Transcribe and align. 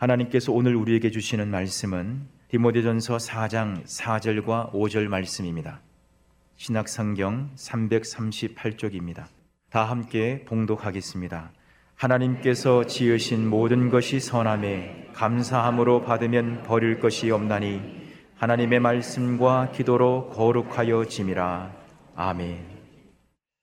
하나님께서 0.00 0.50
오늘 0.50 0.76
우리에게 0.76 1.10
주시는 1.10 1.50
말씀은 1.50 2.22
디모데전서 2.48 3.18
4장 3.18 3.84
4절과 3.84 4.72
5절 4.72 5.08
말씀입니다. 5.08 5.82
신약 6.56 6.88
성경 6.88 7.50
338쪽입니다. 7.54 9.26
다 9.68 9.84
함께 9.84 10.42
봉독하겠습니다. 10.46 11.52
하나님께서 11.96 12.86
지으신 12.86 13.46
모든 13.46 13.90
것이 13.90 14.20
선함에 14.20 15.08
감사함으로 15.12 16.04
받으면 16.04 16.62
버릴 16.62 16.98
것이 16.98 17.30
없나니 17.30 17.82
하나님의 18.36 18.80
말씀과 18.80 19.70
기도로 19.72 20.30
거룩하여 20.30 21.04
짐이라. 21.04 21.76
아멘. 22.14 22.58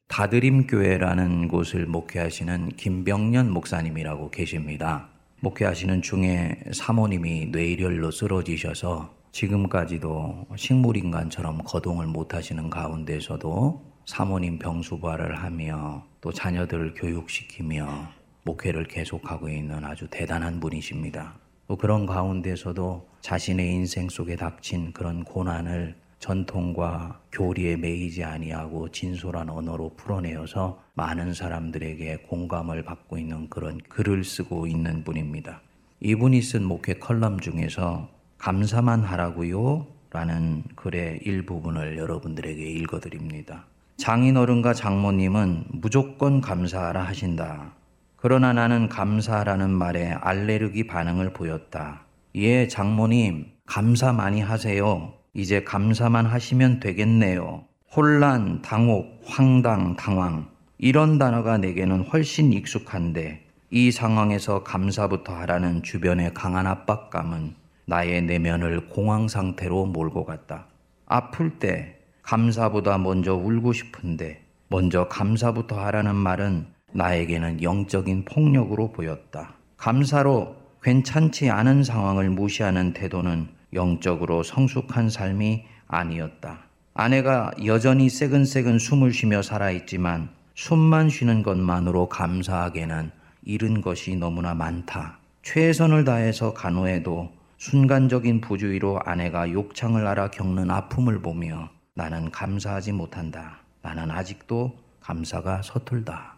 다드림 0.07 0.67
교회라는 0.67 1.47
곳을 1.47 1.87
목회하시는 1.87 2.69
김병년 2.77 3.49
목사님이라고 3.51 4.29
계십니다. 4.29 5.16
목회하시는 5.39 6.01
중에 6.01 6.57
사모님이 6.73 7.47
뇌일혈로 7.51 8.09
쓰러지셔서 8.09 9.13
지금까지도 9.31 10.47
식물인간처럼 10.55 11.59
거동을 11.63 12.07
못하시는 12.07 12.71
가운데서도 12.71 13.85
사모님 14.07 14.57
병수발을 14.57 15.35
하며 15.35 16.03
또 16.21 16.31
자녀들을 16.31 16.95
교육시키며 16.95 18.07
목회를 18.45 18.87
계속하고 18.87 19.49
있는 19.49 19.85
아주 19.85 20.07
대단한 20.09 20.59
분이십니다. 20.59 21.35
또 21.67 21.75
그런 21.75 22.07
가운데서도 22.07 23.07
자신의 23.21 23.73
인생 23.73 24.09
속에 24.09 24.37
닥친 24.37 24.91
그런 24.91 25.23
고난을 25.23 25.95
전통과 26.19 27.21
교리에 27.31 27.77
매이지 27.77 28.23
아니하고 28.23 28.89
진솔한 28.89 29.49
언어로 29.49 29.93
풀어내어서 29.95 30.81
많은 30.95 31.33
사람들에게 31.33 32.17
공감을 32.27 32.83
받고 32.83 33.17
있는 33.17 33.49
그런 33.49 33.77
글을 33.89 34.23
쓰고 34.23 34.67
있는 34.67 35.03
분입니다. 35.03 35.61
이분이 35.99 36.41
쓴 36.41 36.63
목회 36.63 36.93
컬럼 36.93 37.39
중에서 37.39 38.09
감사만 38.37 39.03
하라고요 39.03 39.87
라는 40.11 40.63
글의 40.75 41.19
일부분을 41.23 41.97
여러분들에게 41.97 42.63
읽어드립니다. 42.63 43.65
장인어른과 43.97 44.73
장모님은 44.73 45.65
무조건 45.69 46.39
감사하라 46.39 47.03
하신다. 47.03 47.73
그러나 48.15 48.53
나는 48.53 48.89
감사라는 48.89 49.69
말에 49.69 50.11
알레르기 50.11 50.87
반응을 50.87 51.33
보였다. 51.33 52.05
예, 52.35 52.67
장모님, 52.67 53.51
감사 53.65 54.13
많이 54.13 54.41
하세요. 54.41 55.16
이제 55.37 55.63
감사만 55.63 56.25
하시면 56.25 56.79
되겠네요. 56.79 57.63
혼란, 57.95 58.63
당혹, 58.63 59.21
황당, 59.23 59.95
당황. 59.95 60.47
이런 60.79 61.19
단어가 61.19 61.59
내게는 61.59 62.05
훨씬 62.05 62.51
익숙한데 62.51 63.45
이 63.69 63.91
상황에서 63.91 64.63
감사부터 64.63 65.35
하라는 65.35 65.83
주변의 65.83 66.33
강한 66.33 66.65
압박감은 66.65 67.53
나의 67.85 68.23
내면을 68.23 68.89
공황 68.89 69.27
상태로 69.27 69.85
몰고 69.85 70.25
갔다. 70.25 70.65
아플 71.05 71.59
때 71.59 71.99
감사보다 72.23 72.97
먼저 72.97 73.35
울고 73.35 73.73
싶은데 73.73 74.43
먼저 74.69 75.07
감사부터 75.07 75.79
하라는 75.79 76.15
말은 76.15 76.65
나에게는 76.93 77.61
영적인 77.61 78.25
폭력으로 78.25 78.91
보였다. 78.91 79.53
감사로 79.77 80.55
괜찮지 80.81 81.51
않은 81.51 81.83
상황을 81.83 82.31
무시하는 82.31 82.93
태도는 82.93 83.55
영적으로 83.73 84.43
성숙한 84.43 85.09
삶이 85.09 85.65
아니었다. 85.87 86.59
아내가 86.93 87.51
여전히 87.65 88.09
새근새근 88.09 88.79
숨을 88.79 89.13
쉬며 89.13 89.41
살아있지만 89.41 90.29
숨만 90.55 91.09
쉬는 91.09 91.43
것만으로 91.43 92.09
감사하게는 92.09 93.11
잃은 93.43 93.81
것이 93.81 94.15
너무나 94.15 94.55
많다. 94.55 95.19
최선을 95.43 96.03
다해서 96.03 96.53
간호해도 96.53 97.31
순간적인 97.57 98.41
부주의로 98.41 98.99
아내가 99.05 99.51
욕창을 99.51 100.05
알아 100.05 100.31
겪는 100.31 100.69
아픔을 100.69 101.21
보며 101.21 101.69
나는 101.93 102.31
감사하지 102.31 102.91
못한다. 102.91 103.59
나는 103.81 104.11
아직도 104.11 104.77
감사가 104.99 105.61
서툴다. 105.61 106.35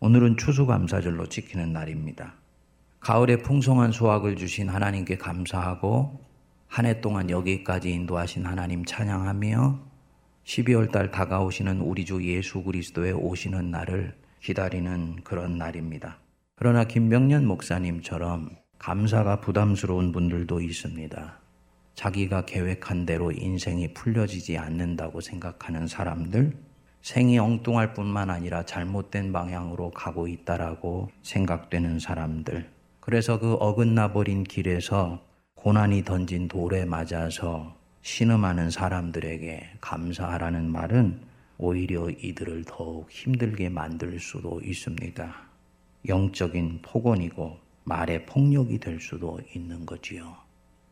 오늘은 0.00 0.36
추수감사절로 0.36 1.28
지키는 1.28 1.72
날입니다. 1.72 2.34
가을에 3.00 3.36
풍성한 3.38 3.92
수확을 3.92 4.36
주신 4.36 4.68
하나님께 4.68 5.18
감사하고 5.18 6.25
한 6.68 6.86
해 6.86 7.00
동안 7.00 7.30
여기까지 7.30 7.90
인도하신 7.90 8.44
하나님 8.44 8.84
찬양하며 8.84 9.80
12월 10.44 10.92
달 10.92 11.10
다가오시는 11.10 11.80
우리 11.80 12.04
주 12.04 12.22
예수 12.24 12.62
그리스도의 12.62 13.12
오시는 13.14 13.70
날을 13.70 14.14
기다리는 14.40 15.16
그런 15.24 15.58
날입니다. 15.58 16.18
그러나 16.54 16.84
김병년 16.84 17.46
목사님처럼 17.46 18.50
감사가 18.78 19.40
부담스러운 19.40 20.12
분들도 20.12 20.60
있습니다. 20.60 21.40
자기가 21.94 22.44
계획한 22.44 23.06
대로 23.06 23.32
인생이 23.32 23.94
풀려지지 23.94 24.58
않는다고 24.58 25.20
생각하는 25.20 25.86
사람들, 25.86 26.52
생이 27.00 27.38
엉뚱할 27.38 27.94
뿐만 27.94 28.30
아니라 28.30 28.64
잘못된 28.64 29.32
방향으로 29.32 29.90
가고 29.90 30.28
있다라고 30.28 31.10
생각되는 31.22 31.98
사람들. 31.98 32.70
그래서 33.00 33.38
그 33.38 33.54
어긋나 33.54 34.12
버린 34.12 34.44
길에서 34.44 35.25
고난이 35.66 36.04
던진 36.04 36.46
돌에 36.46 36.84
맞아서 36.84 37.74
신음하는 38.02 38.70
사람들에게 38.70 39.70
감사하라는 39.80 40.70
말은 40.70 41.20
오히려 41.58 42.08
이들을 42.08 42.62
더욱 42.68 43.10
힘들게 43.10 43.68
만들 43.68 44.20
수도 44.20 44.60
있습니다. 44.60 45.34
영적인 46.06 46.82
폭언이고 46.82 47.58
말의 47.82 48.26
폭력이 48.26 48.78
될 48.78 49.00
수도 49.00 49.40
있는 49.56 49.84
거지요. 49.84 50.36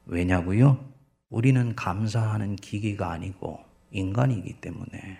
왜냐고요? 0.06 0.84
우리는 1.30 1.76
감사하는 1.76 2.56
기계가 2.56 3.12
아니고 3.12 3.60
인간이기 3.92 4.54
때문에 4.54 5.18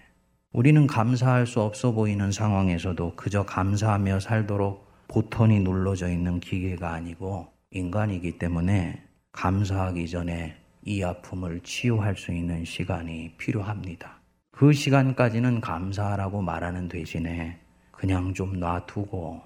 우리는 0.50 0.84
감사할 0.88 1.46
수 1.46 1.60
없어 1.60 1.92
보이는 1.92 2.32
상황에서도 2.32 3.14
그저 3.14 3.46
감사하며 3.46 4.18
살도록 4.18 4.84
보턴이 5.06 5.60
눌러져 5.60 6.08
있는 6.08 6.40
기계가 6.40 6.92
아니고 6.92 7.46
인간이기 7.70 8.36
때문에 8.40 9.13
감사하기 9.34 10.08
전에 10.08 10.56
이 10.84 11.02
아픔을 11.02 11.60
치유할 11.60 12.16
수 12.16 12.32
있는 12.32 12.64
시간이 12.64 13.32
필요합니다. 13.36 14.20
그 14.52 14.72
시간까지는 14.72 15.60
감사하라고 15.60 16.40
말하는 16.40 16.88
대신에 16.88 17.58
그냥 17.90 18.32
좀 18.32 18.58
놔두고 18.60 19.42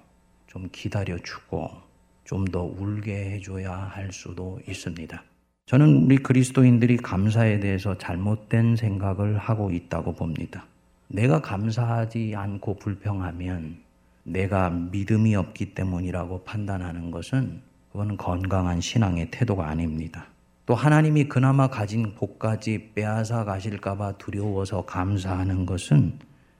좀 0.47 0.69
기다려주고 0.71 1.89
좀 2.23 2.45
더 2.45 2.61
울게 2.61 3.31
해줘야 3.31 3.73
할 3.73 4.11
수도 4.13 4.59
있습니다. 4.67 5.23
저는 5.65 6.03
우리 6.03 6.17
그리스도인들이 6.17 6.97
감사에 6.97 7.59
대해서 7.59 7.97
잘못된 7.97 8.75
생각을 8.75 9.39
하고 9.39 9.71
있다고 9.71 10.13
봅니다. 10.13 10.67
내가 11.07 11.41
감사하지 11.41 12.33
않고 12.35 12.75
불평하면 12.75 13.79
내가 14.23 14.69
믿음이 14.69 15.35
없기 15.35 15.73
때문이라고 15.73 16.43
판단하는 16.43 17.09
것은 17.09 17.63
그건 17.91 18.17
건강한 18.17 18.81
신앙의 18.81 19.31
태도가 19.31 19.67
아닙니다. 19.67 20.27
또 20.65 20.75
하나님이 20.75 21.27
그나마 21.27 21.67
가진 21.67 22.13
복까지 22.13 22.91
빼앗아 22.93 23.43
가실까봐 23.45 24.13
두려워서 24.19 24.85
감사하는 24.85 25.65
것은 25.65 26.19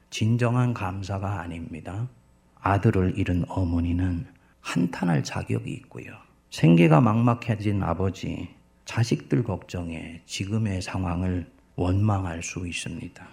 진정한 0.10 0.74
감사가 0.74 1.42
아닙니다. 1.42 2.08
아들을 2.60 3.18
잃은 3.18 3.46
어머니는 3.48 4.26
한탄할 4.62 5.24
자격이 5.24 5.72
있고요. 5.72 6.12
생계가 6.50 7.02
막막해진 7.02 7.84
아버지, 7.84 8.50
자식들 8.86 9.44
걱정에 9.44 10.22
지금의 10.26 10.82
상황을 10.82 11.48
원망할 11.76 12.42
수 12.42 12.68
있습니다. 12.68 13.28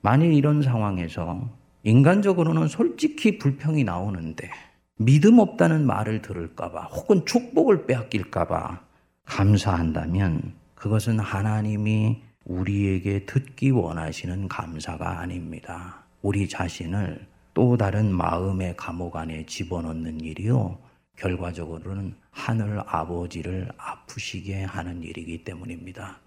만일 0.00 0.32
이런 0.32 0.62
상황에서 0.62 1.48
인간적으로는 1.84 2.66
솔직히 2.66 3.38
불평이 3.38 3.84
나오는데 3.84 4.50
믿음 4.98 5.38
없다는 5.38 5.86
말을 5.86 6.22
들을까봐 6.22 6.84
혹은 6.84 7.24
축복을 7.26 7.86
빼앗길까봐 7.86 8.80
감사한다면 9.26 10.54
그것은 10.74 11.18
하나님이 11.18 12.22
우리에게 12.44 13.26
듣기 13.26 13.70
원하시는 13.70 14.48
감사가 14.48 15.20
아닙니다. 15.20 16.04
우리 16.22 16.48
자신을 16.48 17.26
또 17.52 17.76
다른 17.76 18.12
마음의 18.12 18.76
감옥 18.76 19.16
안에 19.16 19.44
집어넣는 19.46 20.20
일이요. 20.20 20.78
결과적으로는 21.16 22.14
하늘 22.30 22.80
아버지를 22.86 23.68
아프시게 23.76 24.64
하는 24.64 25.02
일이기 25.02 25.44
때문입니다. 25.44 26.18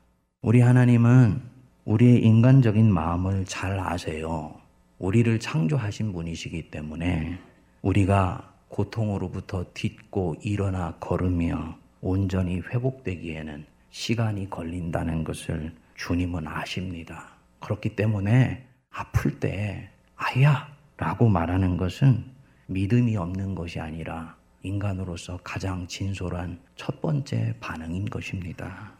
우리 0.41 0.61
하나님은 0.61 1.41
우리의 1.85 2.21
인간적인 2.23 2.91
마음을 2.91 3.45
잘 3.45 3.79
아세요. 3.79 4.53
우리를 4.99 5.39
창조하신 5.39 6.13
분이시기 6.13 6.69
때문에 6.69 7.39
우리가 7.81 8.49
고통으로부터 8.69 9.65
딛고 9.73 10.37
일어나 10.41 10.95
걸으며 10.99 11.77
온전히 12.01 12.59
회복되기에는 12.59 13.65
시간이 13.89 14.49
걸린다는 14.49 15.23
것을 15.23 15.73
주님은 15.95 16.47
아십니다. 16.47 17.33
그렇기 17.59 17.95
때문에 17.95 18.65
아플 18.89 19.39
때 19.39 19.89
아야 20.15 20.67
라고 20.97 21.27
말하는 21.27 21.77
것은 21.77 22.25
믿음이 22.67 23.17
없는 23.17 23.55
것이 23.55 23.79
아니라 23.79 24.37
인간으로서 24.63 25.39
가장 25.43 25.87
진솔한 25.87 26.59
첫 26.75 27.01
번째 27.01 27.55
반응인 27.59 28.05
것입니다. 28.05 28.93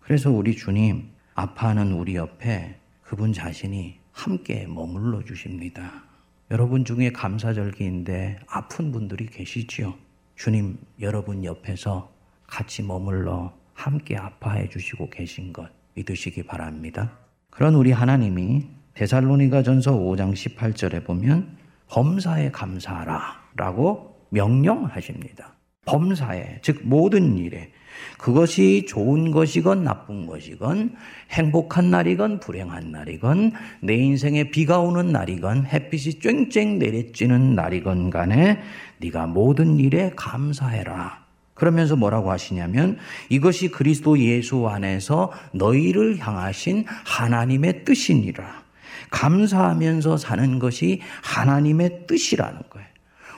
그래서 0.00 0.30
우리 0.30 0.54
주님 0.54 1.10
아파하는 1.34 1.92
우리 1.92 2.16
옆에 2.16 2.78
그분 3.02 3.32
자신이 3.32 3.98
함께 4.12 4.66
머물러 4.66 5.24
주십니다. 5.24 6.05
여러분 6.52 6.84
중에 6.84 7.10
감사절기인데 7.10 8.38
아픈 8.46 8.92
분들이 8.92 9.26
계시지요. 9.26 9.94
주님 10.36 10.78
여러분 11.00 11.44
옆에서 11.44 12.12
같이 12.46 12.84
머물러 12.84 13.52
함께 13.74 14.16
아파해 14.16 14.68
주시고 14.68 15.10
계신 15.10 15.52
것 15.52 15.68
믿으시기 15.94 16.44
바랍니다. 16.44 17.18
그런 17.50 17.74
우리 17.74 17.90
하나님이 17.90 18.64
데살로니가 18.94 19.64
전서 19.64 19.92
5장 19.96 20.34
18절에 20.34 21.04
보면 21.04 21.56
범사에 21.88 22.52
감사하라 22.52 23.42
라고 23.56 24.16
명령하십니다. 24.30 25.52
범사에, 25.84 26.60
즉 26.62 26.80
모든 26.84 27.36
일에 27.38 27.72
그것이 28.18 28.84
좋은 28.86 29.30
것이건 29.30 29.84
나쁜 29.84 30.26
것이건 30.26 30.96
행복한 31.30 31.90
날이건 31.90 32.40
불행한 32.40 32.90
날이건 32.90 33.52
내 33.80 33.94
인생에 33.94 34.50
비가 34.50 34.80
오는 34.80 35.12
날이건 35.12 35.66
햇빛이 35.66 36.20
쨍쨍 36.20 36.78
내리쬐는 36.78 37.54
날이건 37.54 38.10
간에 38.10 38.60
네가 38.98 39.26
모든 39.26 39.78
일에 39.78 40.12
감사해라. 40.16 41.26
그러면서 41.54 41.96
뭐라고 41.96 42.30
하시냐면 42.30 42.98
이것이 43.30 43.70
그리스도 43.70 44.18
예수 44.18 44.68
안에서 44.68 45.32
너희를 45.52 46.18
향하신 46.18 46.84
하나님의 47.04 47.84
뜻이니라. 47.84 48.64
감사하면서 49.10 50.16
사는 50.18 50.58
것이 50.58 51.00
하나님의 51.22 52.06
뜻이라는 52.06 52.60
거예요. 52.68 52.95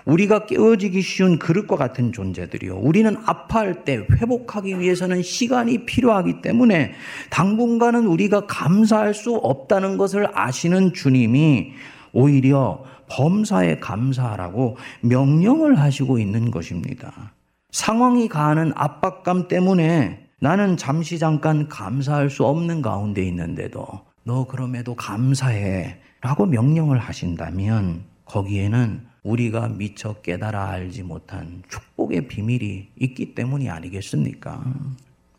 우리가 0.08 0.46
깨어지기 0.46 1.02
쉬운 1.02 1.38
그릇과 1.38 1.76
같은 1.76 2.12
존재들이요. 2.12 2.78
우리는 2.78 3.14
아파할 3.26 3.84
때 3.84 4.06
회복하기 4.10 4.81
위해서는 4.81 5.22
시간이 5.22 5.84
필요하기 5.84 6.40
때문에 6.40 6.94
당분간은 7.28 8.06
우리가 8.06 8.46
감사할 8.46 9.12
수 9.12 9.34
없다는 9.34 9.99
것을 9.99 10.26
아시는 10.32 10.94
주님이 10.94 11.72
오히려 12.12 12.84
범사에 13.10 13.81
감사하라고 13.81 14.78
명령을 15.02 15.78
하시고 15.78 16.19
있는 16.19 16.50
것입니다. 16.50 17.34
상황이 17.70 18.28
가하는 18.28 18.72
압박감 18.75 19.49
때문에 19.49 20.26
나는 20.40 20.78
잠시 20.78 21.19
잠깐 21.19 21.69
감사할 21.69 22.31
수 22.31 22.46
없는 22.46 22.81
가운데 22.81 23.22
있는데도 23.26 23.87
너 24.25 24.46
그럼에도 24.46 24.94
감사해 24.94 25.99
라고 26.22 26.46
명령을 26.46 26.99
하신다면 26.99 28.04
거기에는 28.25 29.07
우리가 29.23 29.69
미처 29.69 30.15
깨달아 30.15 30.70
알지 30.70 31.03
못한 31.03 31.62
축복의 31.69 32.29
비밀이 32.29 32.88
있기 32.97 33.35
때문이 33.35 33.69
아니겠습니까? 33.69 34.65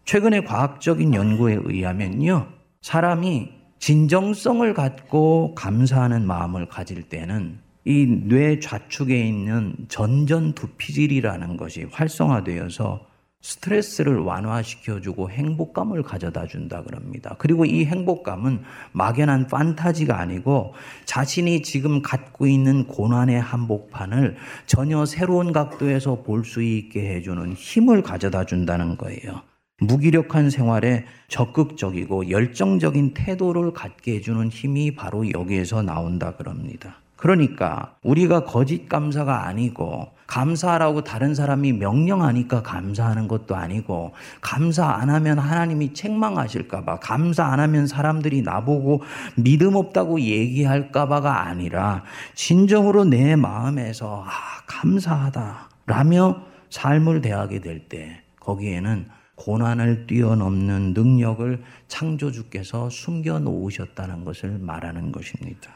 최근에 0.05 0.41
과학적인 0.41 1.13
연구에 1.13 1.59
의하면요. 1.63 2.47
사람이 2.81 3.49
진정성을 3.79 4.73
갖고 4.73 5.53
감사하는 5.55 6.25
마음을 6.25 6.67
가질 6.67 7.03
때는 7.03 7.59
이 7.85 8.05
뇌 8.05 8.59
좌측에 8.59 9.25
있는 9.25 9.75
전전두피질이라는 9.87 11.57
것이 11.57 11.85
활성화되어서 11.91 13.05
스트레스를 13.41 14.19
완화시켜주고 14.19 15.29
행복감을 15.29 16.03
가져다 16.03 16.45
준다 16.45 16.83
그럽니다. 16.83 17.35
그리고 17.37 17.65
이 17.65 17.85
행복감은 17.85 18.63
막연한 18.91 19.47
판타지가 19.47 20.19
아니고 20.19 20.73
자신이 21.05 21.61
지금 21.61 22.01
갖고 22.01 22.47
있는 22.47 22.85
고난의 22.85 23.39
한복판을 23.39 24.35
전혀 24.65 25.05
새로운 25.05 25.53
각도에서 25.53 26.23
볼 26.23 26.43
수 26.49 26.63
있게 26.63 27.15
해주는 27.15 27.53
힘을 27.53 28.01
가져다 28.01 28.45
준다는 28.45 28.97
거예요. 28.97 29.41
무기력한 29.81 30.49
생활에 30.49 31.05
적극적이고 31.27 32.29
열정적인 32.29 33.13
태도를 33.13 33.71
갖게 33.71 34.15
해주는 34.15 34.49
힘이 34.49 34.95
바로 34.95 35.29
여기에서 35.31 35.81
나온다 35.81 36.35
그럽니다. 36.35 36.97
그러니까 37.19 37.95
우리가 38.01 38.45
거짓 38.45 38.87
감사가 38.87 39.45
아니고 39.45 40.07
감사하라고 40.27 41.03
다른 41.03 41.35
사람이 41.35 41.73
명령하니까 41.73 42.63
감사하는 42.63 43.27
것도 43.27 43.55
아니고 43.55 44.13
감사 44.39 44.87
안 44.87 45.09
하면 45.09 45.37
하나님이 45.37 45.93
책망하실까 45.93 46.85
봐 46.85 46.99
감사 46.99 47.45
안 47.45 47.59
하면 47.59 47.87
사람들이 47.87 48.41
나보고 48.41 49.01
믿음 49.35 49.75
없다고 49.75 50.21
얘기할까 50.21 51.07
봐가 51.09 51.47
아니라 51.47 52.03
진정으로 52.35 53.03
내 53.03 53.35
마음에서 53.35 54.23
아 54.25 54.31
감사하다 54.67 55.69
라며 55.87 56.41
삶을 56.69 57.21
대하게 57.21 57.59
될 57.59 57.89
때 57.89 58.21
거기에는 58.39 59.07
고난을 59.35 60.07
뛰어넘는 60.07 60.93
능력을 60.93 61.63
창조주께서 61.87 62.89
숨겨 62.89 63.39
놓으셨다는 63.39 64.25
것을 64.25 64.57
말하는 64.59 65.11
것입니다. 65.11 65.71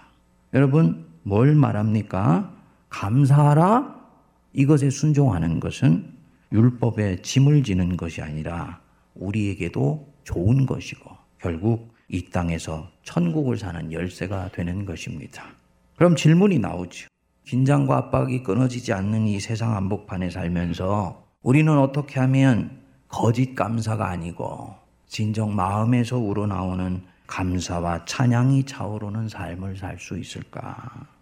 여러분 0.54 1.13
뭘 1.24 1.56
말합니까? 1.56 2.54
감사하라 2.90 3.96
이것에 4.54 4.90
순종하는 4.90 5.60
것은 5.60 6.14
율법에 6.52 7.22
짐을 7.22 7.64
지는 7.64 7.98
것이 7.98 8.22
아니라 8.22 8.80
우리에게도 9.16 10.14
좋은 10.24 10.66
것이고 10.66 11.10
결국 11.40 11.94
이 12.08 12.30
땅에서 12.30 12.90
천국을 13.04 13.58
사는 13.58 13.92
열쇠가 13.92 14.50
되는 14.50 14.86
것입니다. 14.86 15.44
그럼 15.96 16.16
질문이 16.16 16.60
나오죠. 16.60 17.08
긴장과 17.46 17.98
압박이 17.98 18.44
끊어지지 18.44 18.94
않는 18.94 19.28
이 19.28 19.40
세상 19.40 19.76
한복판에 19.76 20.30
살면서 20.30 21.26
우리는 21.42 21.76
어떻게 21.78 22.20
하면 22.20 22.80
거짓 23.08 23.56
감사가 23.56 24.10
아니고 24.10 24.76
진정 25.08 25.56
마음에서 25.56 26.18
우러나오는 26.18 27.04
감사와 27.28 28.06
찬양이 28.06 28.66
차오르는 28.66 29.30
삶을 29.30 29.78
살 29.78 29.98
수 29.98 30.18
있을까? 30.18 31.13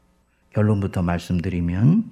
결론부터 0.54 1.02
말씀드리면 1.02 2.06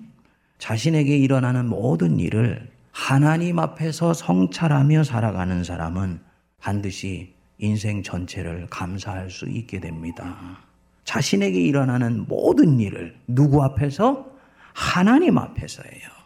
자신에게 0.57 1.17
일어나는 1.17 1.67
모든 1.67 2.19
일을 2.19 2.69
하나님 2.91 3.59
앞에서 3.59 4.13
성찰하며 4.13 5.03
살아가는 5.03 5.63
사람은 5.63 6.19
반드시 6.59 7.33
인생 7.57 8.03
전체를 8.03 8.67
감사할 8.69 9.29
수 9.29 9.47
있게 9.47 9.79
됩니다. 9.79 10.59
자신에게 11.03 11.59
일어나는 11.59 12.25
모든 12.27 12.79
일을 12.79 13.15
누구 13.27 13.63
앞에서? 13.63 14.27
하나님 14.73 15.37
앞에서예요. 15.37 16.19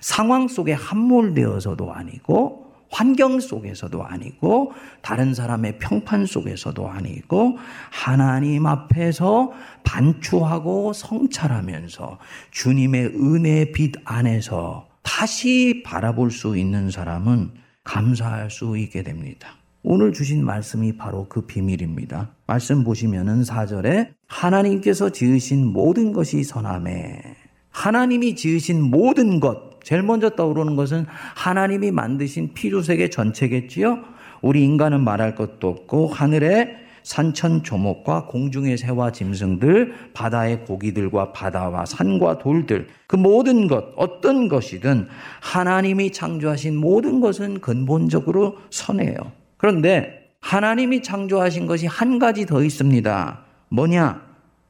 상황 0.00 0.46
속에 0.48 0.72
함몰되어서도 0.72 1.92
아니고 1.92 2.65
환경 2.90 3.40
속에서도 3.40 4.02
아니고 4.04 4.72
다른 5.02 5.34
사람의 5.34 5.78
평판 5.78 6.26
속에서도 6.26 6.88
아니고 6.88 7.58
하나님 7.90 8.66
앞에서 8.66 9.52
반추하고 9.84 10.92
성찰하면서 10.92 12.18
주님의 12.50 13.06
은혜의 13.14 13.72
빛 13.72 13.92
안에서 14.04 14.86
다시 15.02 15.82
바라볼 15.84 16.30
수 16.30 16.56
있는 16.56 16.90
사람은 16.90 17.52
감사할 17.84 18.50
수 18.50 18.76
있게 18.76 19.02
됩니다. 19.02 19.56
오늘 19.82 20.12
주신 20.12 20.44
말씀이 20.44 20.96
바로 20.96 21.26
그 21.28 21.42
비밀입니다. 21.42 22.30
말씀 22.48 22.82
보시면은 22.82 23.42
4절에 23.42 24.08
하나님께서 24.26 25.10
지으신 25.10 25.64
모든 25.72 26.12
것이 26.12 26.42
선함에 26.42 27.22
하나님이 27.70 28.34
지으신 28.34 28.82
모든 28.82 29.38
것 29.38 29.75
제일 29.86 30.02
먼저 30.02 30.30
떠오르는 30.30 30.74
것은 30.74 31.06
하나님이 31.36 31.92
만드신 31.92 32.54
피조세계 32.54 33.08
전체겠지요. 33.08 34.00
우리 34.42 34.64
인간은 34.64 35.04
말할 35.04 35.36
것도 35.36 35.68
없고 35.68 36.08
하늘에 36.08 36.76
산천 37.04 37.62
조목과 37.62 38.26
공중의 38.26 38.78
새와 38.78 39.12
짐승들, 39.12 39.94
바다의 40.12 40.64
고기들과 40.64 41.30
바다와 41.30 41.86
산과 41.86 42.38
돌들, 42.38 42.88
그 43.06 43.14
모든 43.14 43.68
것, 43.68 43.92
어떤 43.94 44.48
것이든 44.48 45.06
하나님이 45.40 46.10
창조하신 46.10 46.74
모든 46.76 47.20
것은 47.20 47.60
근본적으로 47.60 48.56
선해요. 48.70 49.14
그런데 49.56 50.32
하나님이 50.40 51.00
창조하신 51.04 51.68
것이 51.68 51.86
한 51.86 52.18
가지 52.18 52.44
더 52.44 52.64
있습니다. 52.64 53.44
뭐냐? 53.68 54.20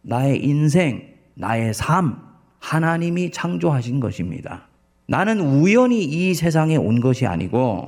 나의 0.03 0.45
인생, 0.45 1.09
나의 1.33 1.73
삶, 1.73 2.19
하나님이 2.59 3.31
창조하신 3.31 3.99
것입니다. 3.99 4.67
나는 5.07 5.41
우연히 5.41 6.03
이 6.03 6.35
세상에 6.35 6.77
온 6.77 7.01
것이 7.01 7.27
아니고 7.27 7.85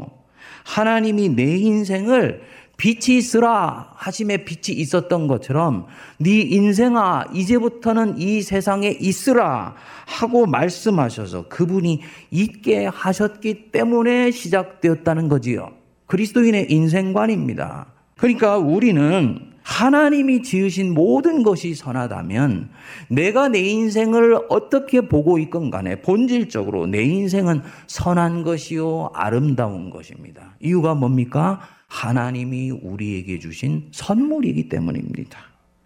하나님이 0.65 1.31
내 1.31 1.57
인생을 1.57 2.43
빛이 2.77 3.19
있으라 3.19 3.91
하심에 3.97 4.45
빛이 4.45 4.79
있었던 4.79 5.27
것처럼 5.27 5.87
네 6.19 6.41
인생아 6.41 7.25
이제부터는 7.35 8.19
이 8.19 8.41
세상에 8.41 8.89
있으라 9.01 9.75
하고 10.07 10.47
말씀하셔서 10.47 11.49
그분이 11.49 12.01
있게 12.31 12.87
하셨기 12.87 13.73
때문에 13.73 14.31
시작되었다는 14.31 15.29
거지요. 15.29 15.73
그리스도인의 16.07 16.71
인생관입니다. 16.71 17.87
그러니까 18.17 18.59
우리는 18.59 19.48
하나님이 19.69 20.43
지으신 20.43 20.95
모든 20.95 21.43
것이 21.43 21.75
선하다면 21.75 22.71
내가 23.11 23.49
내 23.49 23.61
인생을 23.61 24.41
어떻게 24.49 25.03
보고 25.03 25.39
있건 25.39 25.71
간에 25.71 26.01
본질적으로 26.01 26.87
내 26.87 27.03
인생은 27.03 27.61
선한 27.87 28.45
것이요 28.45 29.11
아름다운 29.13 29.91
것입니다. 29.91 30.57
이유가 30.61 30.95
뭡니까? 30.95 31.61
하나님이 31.87 32.71
우리에게 32.71 33.39
주신 33.39 33.89
선물이기 33.93 34.71
때문입니다. 34.71 35.39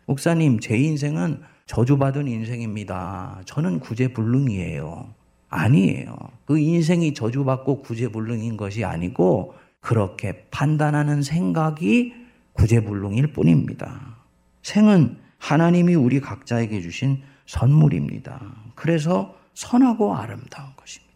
목사님, 0.07 0.61
제 0.61 0.77
인생은 0.77 1.41
저주받은 1.67 2.29
인생입니다. 2.29 3.43
저는 3.47 3.81
구제불능이에요. 3.81 5.09
아니에요. 5.49 6.17
그 6.45 6.57
인생이 6.57 7.15
저주받고 7.15 7.83
구제불능인 7.83 8.57
것이 8.57 8.85
아니고 8.85 9.55
그렇게 9.81 10.45
판단하는 10.53 11.23
생각이 11.23 12.22
구제불능일 12.53 13.33
뿐입니다. 13.33 14.17
생은 14.63 15.19
하나님이 15.39 15.95
우리 15.95 16.21
각자에게 16.21 16.81
주신 16.81 17.23
선물입니다. 17.47 18.41
그래서 18.75 19.35
선하고 19.55 20.15
아름다운 20.15 20.71
것입니다. 20.77 21.13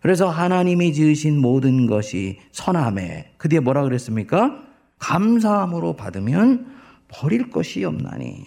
그래서 0.00 0.28
하나님이 0.28 0.92
지으신 0.92 1.40
모든 1.40 1.86
것이 1.86 2.38
선함에 2.52 3.34
그 3.36 3.48
뒤에 3.48 3.60
뭐라 3.60 3.82
그랬습니까? 3.82 4.62
감사함으로 4.98 5.94
받으면 5.96 6.74
버릴 7.08 7.50
것이 7.50 7.84
없나니 7.84 8.44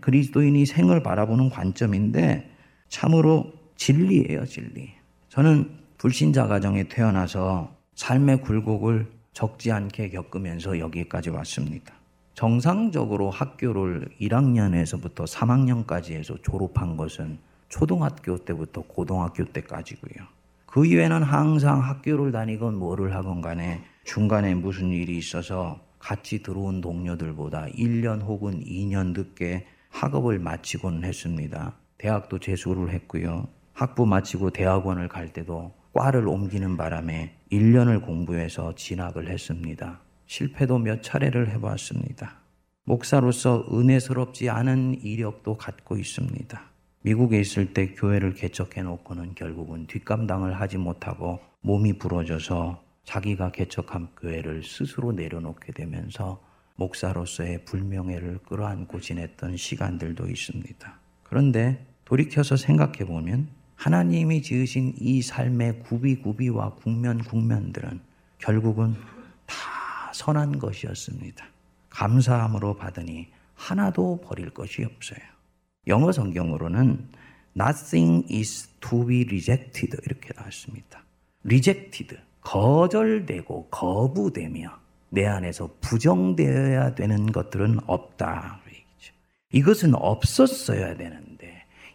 그리스도인이 0.00 0.66
생을 0.66 1.02
바라보는 1.02 1.50
관점인데 1.50 2.50
참으로 2.88 3.52
진리예요, 3.76 4.46
진리. 4.46 4.92
저는 5.28 5.70
불신자 5.98 6.46
가정에 6.46 6.84
태어나서 6.84 7.74
삶의 7.94 8.42
굴곡을 8.42 9.10
적지 9.34 9.72
않게 9.72 10.10
겪으면서 10.10 10.78
여기까지 10.78 11.30
왔습니다. 11.30 11.92
정상적으로 12.34 13.30
학교를 13.30 14.08
1학년에서부터 14.20 15.26
3학년까지 15.26 16.12
해서 16.12 16.36
졸업한 16.42 16.96
것은 16.96 17.38
초등학교 17.68 18.38
때부터 18.38 18.82
고등학교 18.82 19.44
때까지고요. 19.44 20.26
그 20.66 20.86
이외에는 20.86 21.22
항상 21.22 21.80
학교를 21.80 22.32
다니건 22.32 22.76
뭐를 22.76 23.14
하건 23.14 23.40
간에 23.40 23.84
중간에 24.04 24.54
무슨 24.54 24.90
일이 24.90 25.16
있어서 25.18 25.80
같이 25.98 26.42
들어온 26.42 26.80
동료들보다 26.80 27.66
1년 27.66 28.22
혹은 28.22 28.62
2년 28.64 29.16
늦게 29.16 29.66
학업을 29.90 30.38
마치곤 30.38 31.04
했습니다. 31.04 31.74
대학도 31.98 32.40
재수를 32.40 32.90
했고요. 32.90 33.48
학부 33.72 34.06
마치고 34.06 34.50
대학원을 34.50 35.08
갈 35.08 35.32
때도 35.32 35.72
과를 35.94 36.26
옮기는 36.26 36.76
바람에 36.76 37.36
1년을 37.52 38.04
공부해서 38.04 38.74
진학을 38.74 39.30
했습니다. 39.30 40.00
실패도 40.26 40.78
몇 40.78 41.04
차례를 41.04 41.50
해봤습니다. 41.50 42.40
목사로서 42.82 43.64
은혜스럽지 43.72 44.50
않은 44.50 45.02
이력도 45.02 45.56
갖고 45.56 45.96
있습니다. 45.96 46.60
미국에 47.02 47.38
있을 47.38 47.72
때 47.72 47.92
교회를 47.92 48.34
개척해 48.34 48.82
놓고는 48.82 49.36
결국은 49.36 49.86
뒷감당을 49.86 50.60
하지 50.60 50.78
못하고 50.78 51.38
몸이 51.60 51.98
부러져서 51.98 52.82
자기가 53.04 53.52
개척한 53.52 54.08
교회를 54.16 54.64
스스로 54.64 55.12
내려놓게 55.12 55.72
되면서 55.72 56.42
목사로서의 56.74 57.64
불명예를 57.66 58.38
끌어안고 58.38 58.98
지냈던 58.98 59.56
시간들도 59.56 60.26
있습니다. 60.26 60.98
그런데 61.22 61.86
돌이켜서 62.04 62.56
생각해 62.56 63.04
보면 63.06 63.48
하나님이 63.84 64.40
지으신 64.40 64.94
이 64.98 65.20
삶의 65.20 65.80
구비구비와 65.80 66.76
국면 66.76 67.18
국면들은 67.18 68.00
결국은 68.38 68.94
다 69.44 70.10
선한 70.14 70.58
것이었습니다. 70.58 71.44
감사함으로 71.90 72.76
받으니 72.76 73.28
하나도 73.54 74.22
버릴 74.24 74.48
것이 74.48 74.84
없어요. 74.84 75.18
영어 75.86 76.12
성경으로는 76.12 77.08
nothing 77.60 78.26
is 78.34 78.68
to 78.80 79.04
be 79.04 79.20
rejected 79.24 79.94
이렇게 80.06 80.30
나왔습니다. 80.34 81.04
rejected 81.44 82.16
거절되고 82.40 83.68
거부되며 83.68 84.78
내 85.10 85.26
안에서 85.26 85.68
부정되어야 85.82 86.94
되는 86.94 87.30
것들은 87.30 87.80
없다. 87.86 88.64
이것은 89.52 89.94
없었어야 89.94 90.96
되는데 90.96 91.33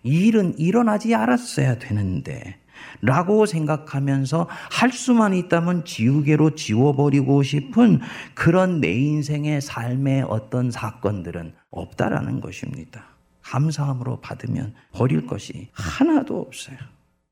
이 0.03 0.27
일은 0.27 0.57
일어나지 0.57 1.15
않았어야 1.15 1.79
되는데 1.79 2.57
라고 3.01 3.45
생각하면서 3.45 4.47
할 4.71 4.91
수만 4.91 5.33
있다면 5.33 5.85
지우개로 5.85 6.55
지워버리고 6.55 7.43
싶은 7.43 7.99
그런 8.33 8.79
내 8.79 8.91
인생의 8.91 9.61
삶의 9.61 10.25
어떤 10.27 10.71
사건들은 10.71 11.53
없다라는 11.71 12.41
것입니다. 12.41 13.03
감사함으로 13.41 14.21
받으면 14.21 14.73
버릴 14.91 15.25
것이 15.25 15.69
하나도 15.73 16.39
없어요. 16.39 16.77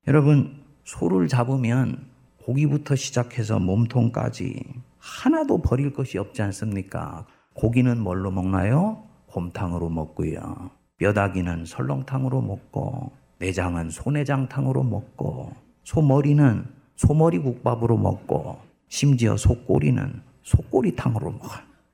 여러분, 0.07 0.63
소를 0.83 1.27
잡으면 1.27 2.07
고기부터 2.43 2.95
시작해서 2.95 3.59
몸통까지 3.59 4.63
하나도 4.97 5.61
버릴 5.61 5.93
것이 5.93 6.17
없지 6.17 6.41
않습니까? 6.43 7.25
고기는 7.53 7.99
뭘로 7.99 8.31
먹나요? 8.31 9.03
곰탕으로 9.27 9.89
먹고요. 9.89 10.71
뼈다귀는 10.97 11.65
설렁탕으로 11.65 12.41
먹고 12.41 13.11
내장은 13.39 13.89
소내장탕으로 13.89 14.83
먹고 14.83 15.53
소머리는 15.83 16.65
소머리 16.95 17.39
국밥으로 17.39 17.97
먹고 17.97 18.59
심지어 18.87 19.37
소꼬리는 19.37 20.21
소꼬리탕으로 20.43 21.31
먹어. 21.31 21.49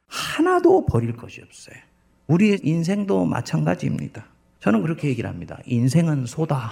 하나도 0.08 0.86
버릴 0.86 1.16
것이 1.16 1.42
없어요. 1.42 1.76
우리 2.28 2.58
인생도 2.64 3.26
마찬가지입니다. 3.26 4.26
저는 4.60 4.82
그렇게 4.82 5.10
얘기를 5.10 5.30
합니다. 5.30 5.60
인생은 5.66 6.26
소다. 6.26 6.72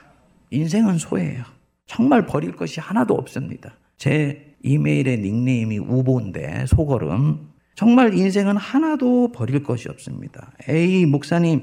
인생은 0.50 0.98
소예요. 0.98 1.44
정말 1.86 2.26
버릴 2.26 2.54
것이 2.54 2.80
하나도 2.80 3.14
없습니다. 3.14 3.72
제 3.96 4.54
이메일의 4.62 5.18
닉네임이 5.18 5.78
우보인데 5.78 6.66
소걸음. 6.66 7.49
정말 7.80 8.12
인생은 8.12 8.58
하나도 8.58 9.32
버릴 9.32 9.62
것이 9.62 9.88
없습니다. 9.88 10.52
에이, 10.68 11.06
목사님, 11.06 11.62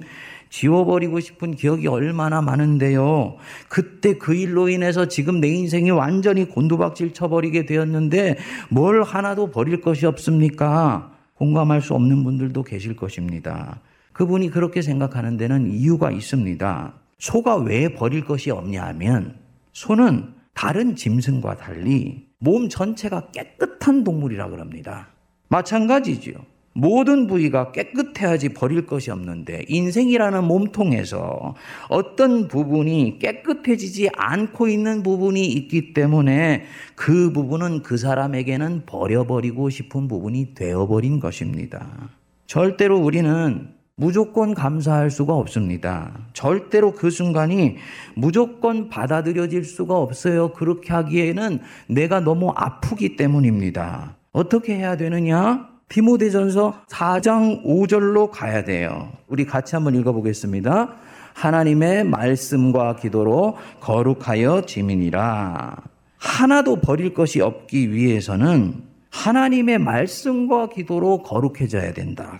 지워버리고 0.50 1.19
싶은 1.19 1.51
기억이 1.51 1.86
얼마나 1.86 2.41
많은데요. 2.41 3.36
그때 3.69 4.17
그 4.17 4.33
일로 4.33 4.67
인해서 4.67 5.07
지금 5.07 5.39
내 5.39 5.47
인생이 5.50 5.91
완전히 5.91 6.45
곤두박질 6.45 7.13
쳐버리게 7.13 7.67
되었는데 7.67 8.38
뭘 8.71 9.03
하나도 9.03 9.51
버릴 9.51 9.79
것이 9.79 10.07
없습니까? 10.07 11.12
공감할 11.36 11.83
수 11.83 11.93
없는 11.93 12.24
분들도 12.24 12.63
계실 12.63 12.95
것입니다. 12.95 13.79
그분이 14.13 14.50
그렇게 14.50 14.81
생각하는 14.81 15.38
데는 15.38 15.69
이유가 15.69 16.09
있습니다. 16.09 16.93
소가 17.19 17.57
왜 17.57 17.93
버릴 17.93 18.25
것이 18.25 18.50
없냐 18.50 18.83
하면 18.88 19.36
소는 19.71 20.33
다른 20.55 20.95
짐승과 20.95 21.57
달리 21.57 22.25
몸 22.39 22.69
전체가 22.69 23.27
깨끗한 23.27 24.03
동물이라 24.03 24.50
그럽니다. 24.50 25.09
마찬가지죠. 25.50 26.34
모든 26.77 27.25
부위가 27.25 27.72
깨끗해야지 27.72 28.50
버릴 28.50 28.86
것이 28.86 29.10
없는데 29.10 29.66
인생이라는 29.68 30.44
몸통에서 30.44 31.56
어떤 31.89 32.48
부분이 32.48 33.18
깨끗해지지 33.18 34.10
않고 34.16 34.68
있는 34.68 35.01
부분이 35.01 35.44
있기 35.44 35.94
때문에 35.94 36.66
그 36.94 37.34
부분은 37.34 37.82
그 37.82 37.98
사람에게는 37.98 38.84
버려버리고 38.86 39.72
싶은 39.72 40.08
부분이 40.08 40.54
되어버린 40.54 41.20
것입니다. 41.20 42.10
절대로 42.46 43.00
우리는 43.00 43.70
무조건 43.96 44.54
감사할 44.54 45.10
수가 45.10 45.34
없습니다. 45.34 46.27
절대로 46.34 46.92
그 46.92 47.10
순간이 47.10 47.77
무조건 48.13 48.89
받아들여질 48.89 49.63
수가 49.63 49.98
없어요. 49.98 50.54
그렇게 50.54 50.94
하기에는 50.94 51.60
내가 51.88 52.20
너무 52.20 52.51
아프기 52.56 53.16
때문입니다. 53.16 54.16
어떻게 54.38 54.75
해야 54.75 54.96
되느냐? 54.96 55.67
디모데전서 55.89 56.84
4장 56.89 57.65
5절로 57.65 58.29
가야 58.29 58.63
돼요. 58.63 59.12
우리 59.27 59.48
같이 59.48 59.74
한번 59.74 59.96
읽어보겠습니다. 59.96 60.94
하나님의 61.34 62.03
말씀과 62.03 62.98
기도로 62.98 63.58
거룩하여 63.79 64.67
지민이라. 64.67 65.75
하나도 66.17 66.82
버릴 66.82 67.15
것이 67.15 67.41
없기 67.41 67.91
위해서는 67.91 68.75
하나님의 69.10 69.79
말씀과 69.79 70.70
기도로 70.70 71.24
거룩해져야 71.24 71.94
된다. 71.94 72.39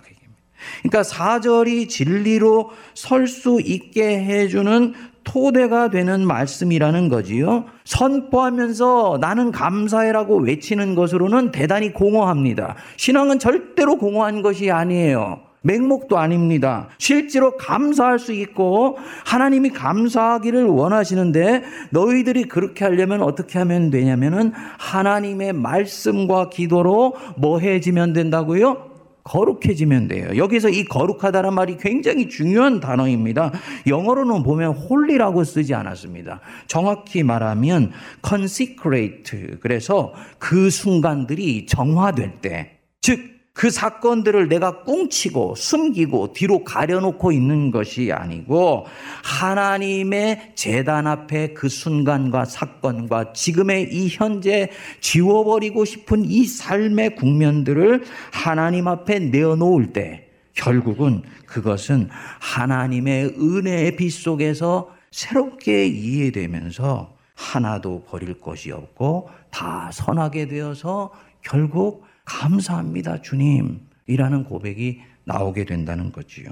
그러니까 0.82 1.02
사절이 1.02 1.88
진리로 1.88 2.70
설 2.94 3.26
수 3.26 3.60
있게 3.60 4.24
해주는 4.24 4.94
토대가 5.28 5.90
되는 5.90 6.26
말씀이라는 6.26 7.10
거지요. 7.10 7.66
선포하면서 7.84 9.18
나는 9.20 9.52
감사해라고 9.52 10.38
외치는 10.38 10.94
것으로는 10.94 11.52
대단히 11.52 11.92
공허합니다. 11.92 12.76
신앙은 12.96 13.38
절대로 13.38 13.98
공허한 13.98 14.40
것이 14.40 14.70
아니에요. 14.70 15.40
맹목도 15.60 16.16
아닙니다. 16.16 16.88
실제로 16.96 17.58
감사할 17.58 18.18
수 18.18 18.32
있고 18.32 18.96
하나님이 19.26 19.70
감사하기를 19.70 20.64
원하시는데 20.64 21.62
너희들이 21.90 22.44
그렇게 22.44 22.86
하려면 22.86 23.20
어떻게 23.20 23.58
하면 23.58 23.90
되냐면은 23.90 24.52
하나님의 24.78 25.52
말씀과 25.52 26.48
기도로 26.48 27.16
뭐 27.36 27.58
해지면 27.58 28.14
된다고요? 28.14 28.87
거룩해지면 29.28 30.08
돼요. 30.08 30.36
여기서 30.36 30.70
이 30.70 30.84
거룩하다는 30.84 31.52
말이 31.52 31.76
굉장히 31.76 32.28
중요한 32.28 32.80
단어입니다. 32.80 33.52
영어로는 33.86 34.42
보면 34.42 34.72
홀리라고 34.72 35.44
쓰지 35.44 35.74
않았습니다. 35.74 36.40
정확히 36.66 37.22
말하면 37.22 37.92
consecrate. 38.26 39.58
그래서 39.60 40.14
그 40.38 40.70
순간들이 40.70 41.66
정화될 41.66 42.40
때, 42.40 42.78
즉, 43.02 43.37
그 43.58 43.70
사건들을 43.70 44.46
내가 44.46 44.84
꽁치고 44.84 45.56
숨기고 45.56 46.32
뒤로 46.32 46.62
가려놓고 46.62 47.32
있는 47.32 47.72
것이 47.72 48.12
아니고 48.12 48.86
하나님의 49.24 50.52
재단 50.54 51.08
앞에 51.08 51.54
그 51.54 51.68
순간과 51.68 52.44
사건과 52.44 53.32
지금의 53.32 53.92
이 53.92 54.10
현재 54.10 54.70
지워버리고 55.00 55.84
싶은 55.84 56.24
이 56.24 56.44
삶의 56.44 57.16
국면들을 57.16 58.04
하나님 58.30 58.86
앞에 58.86 59.18
내어놓을 59.18 59.92
때 59.92 60.28
결국은 60.54 61.24
그것은 61.44 62.10
하나님의 62.38 63.34
은혜의 63.40 63.96
빛 63.96 64.10
속에서 64.10 64.94
새롭게 65.10 65.84
이해되면서 65.88 67.12
하나도 67.34 68.04
버릴 68.04 68.40
것이 68.40 68.70
없고 68.70 69.30
다 69.50 69.90
선하게 69.92 70.46
되어서 70.46 71.10
결국 71.42 72.07
감사합니다, 72.28 73.22
주님. 73.22 73.80
이라는 74.06 74.44
고백이 74.44 75.00
나오게 75.24 75.64
된다는 75.64 76.12
거지요. 76.12 76.50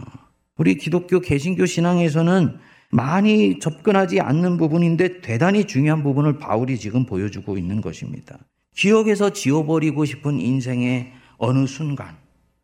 우리 0.57 0.77
기독교 0.77 1.21
개신교 1.21 1.67
신앙에서는 1.67 2.59
많이 2.91 3.59
접근하지 3.59 4.21
않는 4.21 4.57
부분인데 4.57 5.21
대단히 5.21 5.65
중요한 5.65 6.03
부분을 6.03 6.39
바울이 6.39 6.79
지금 6.79 7.05
보여주고 7.05 7.59
있는 7.59 7.81
것입니다. 7.81 8.39
기억에서 8.75 9.31
지워버리고 9.31 10.05
싶은 10.05 10.41
인생의 10.41 11.13
어느 11.39 11.67
순간, 11.67 12.17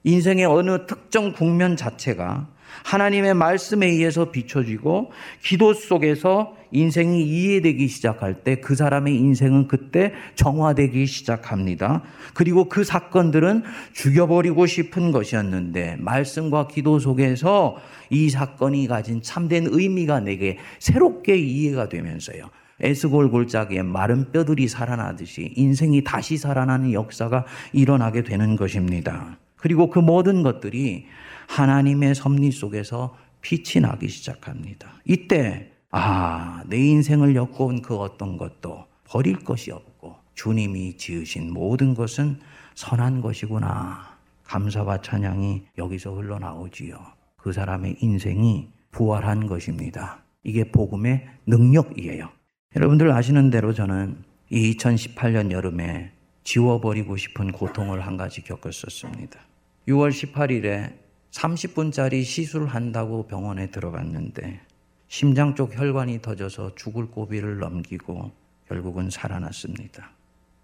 인생의 0.05 0.47
어느 0.47 0.87
특정 0.87 1.33
국면 1.33 1.77
자체가 1.77 2.49
하나님의 2.85 3.35
말씀에 3.35 3.87
의해서 3.87 4.31
비춰지고 4.31 5.13
기도 5.43 5.75
속에서 5.75 6.57
인생이 6.71 7.23
이해되기 7.23 7.87
시작할 7.87 8.45
때 8.45 8.63
그 8.63 8.75
사람의 8.75 9.15
인생은 9.17 9.69
그때 9.69 10.15
정화되기 10.37 11.05
시작합니다. 11.05 12.03
그리고 12.33 12.69
그 12.69 12.85
사건들은 12.85 13.65
죽여버리고 13.93 14.67
싶은 14.67 15.13
것이었는데 15.13 15.97
말씀과 15.99 16.69
기도 16.69 16.99
속에서 16.99 17.77
이 18.09 18.31
사건이 18.31 18.87
가진 18.87 19.21
참된 19.21 19.67
의미가 19.69 20.21
내게 20.21 20.59
새롭게 20.79 21.37
이해가 21.37 21.89
되면서요. 21.89 22.49
에스골 22.81 23.31
골짜기에 23.31 23.83
마른 23.83 24.33
뼈들이 24.33 24.69
살아나듯이 24.69 25.53
인생이 25.57 26.03
다시 26.05 26.37
살아나는 26.37 26.93
역사가 26.93 27.45
일어나게 27.73 28.23
되는 28.23 28.57
것입니다. 28.57 29.37
그리고 29.57 29.91
그 29.91 29.99
모든 29.99 30.43
것들이 30.43 31.07
하나님의 31.49 32.15
섭리 32.15 32.51
속에서 32.51 33.17
빛이 33.41 33.83
나기 33.83 34.09
시작합니다. 34.09 34.93
이때 35.05 35.73
아, 35.91 36.63
내 36.67 36.79
인생을 36.79 37.35
엮어온 37.35 37.83
그 37.83 37.97
어떤 37.97 38.39
것도 38.39 38.87
버릴 39.05 39.45
것이 39.45 39.71
없고 39.71 40.17
주님이 40.35 40.97
지으신 40.97 41.53
모든 41.53 41.95
것은 41.95 42.39
선한 42.75 43.21
것이구나. 43.21 44.13
감사와 44.45 45.03
찬양이 45.03 45.63
여기서 45.79 46.15
흘러나오지요. 46.15 46.99
그 47.37 47.53
사람의 47.53 47.97
인생이 48.01 48.69
부활한 48.91 49.47
것입니다. 49.47 50.23
이게 50.45 50.65
복음의 50.71 51.27
능력이에요. 51.47 52.29
여러분들 52.77 53.11
아시는 53.13 53.51
대로 53.51 53.73
저는 53.73 54.25
이 54.51 54.77
2018년 54.77 55.51
여름에 55.51 56.13
지워버리고 56.45 57.17
싶은 57.17 57.53
고통을 57.53 58.07
한 58.07 58.17
가지 58.17 58.43
겪었었습니다. 58.43 59.41
6월 59.89 60.11
18일에 60.11 61.02
30분짜리 61.33 62.25
시술한다고 62.25 63.27
병원에 63.27 63.71
들어갔는데 63.71 64.61
심장 65.09 65.55
쪽 65.55 65.77
혈관이 65.77 66.23
터져서 66.23 66.75
죽을 66.75 67.07
고비를 67.07 67.59
넘기고 67.59 68.31
결국은 68.69 69.11
살아났습니다. 69.11 70.11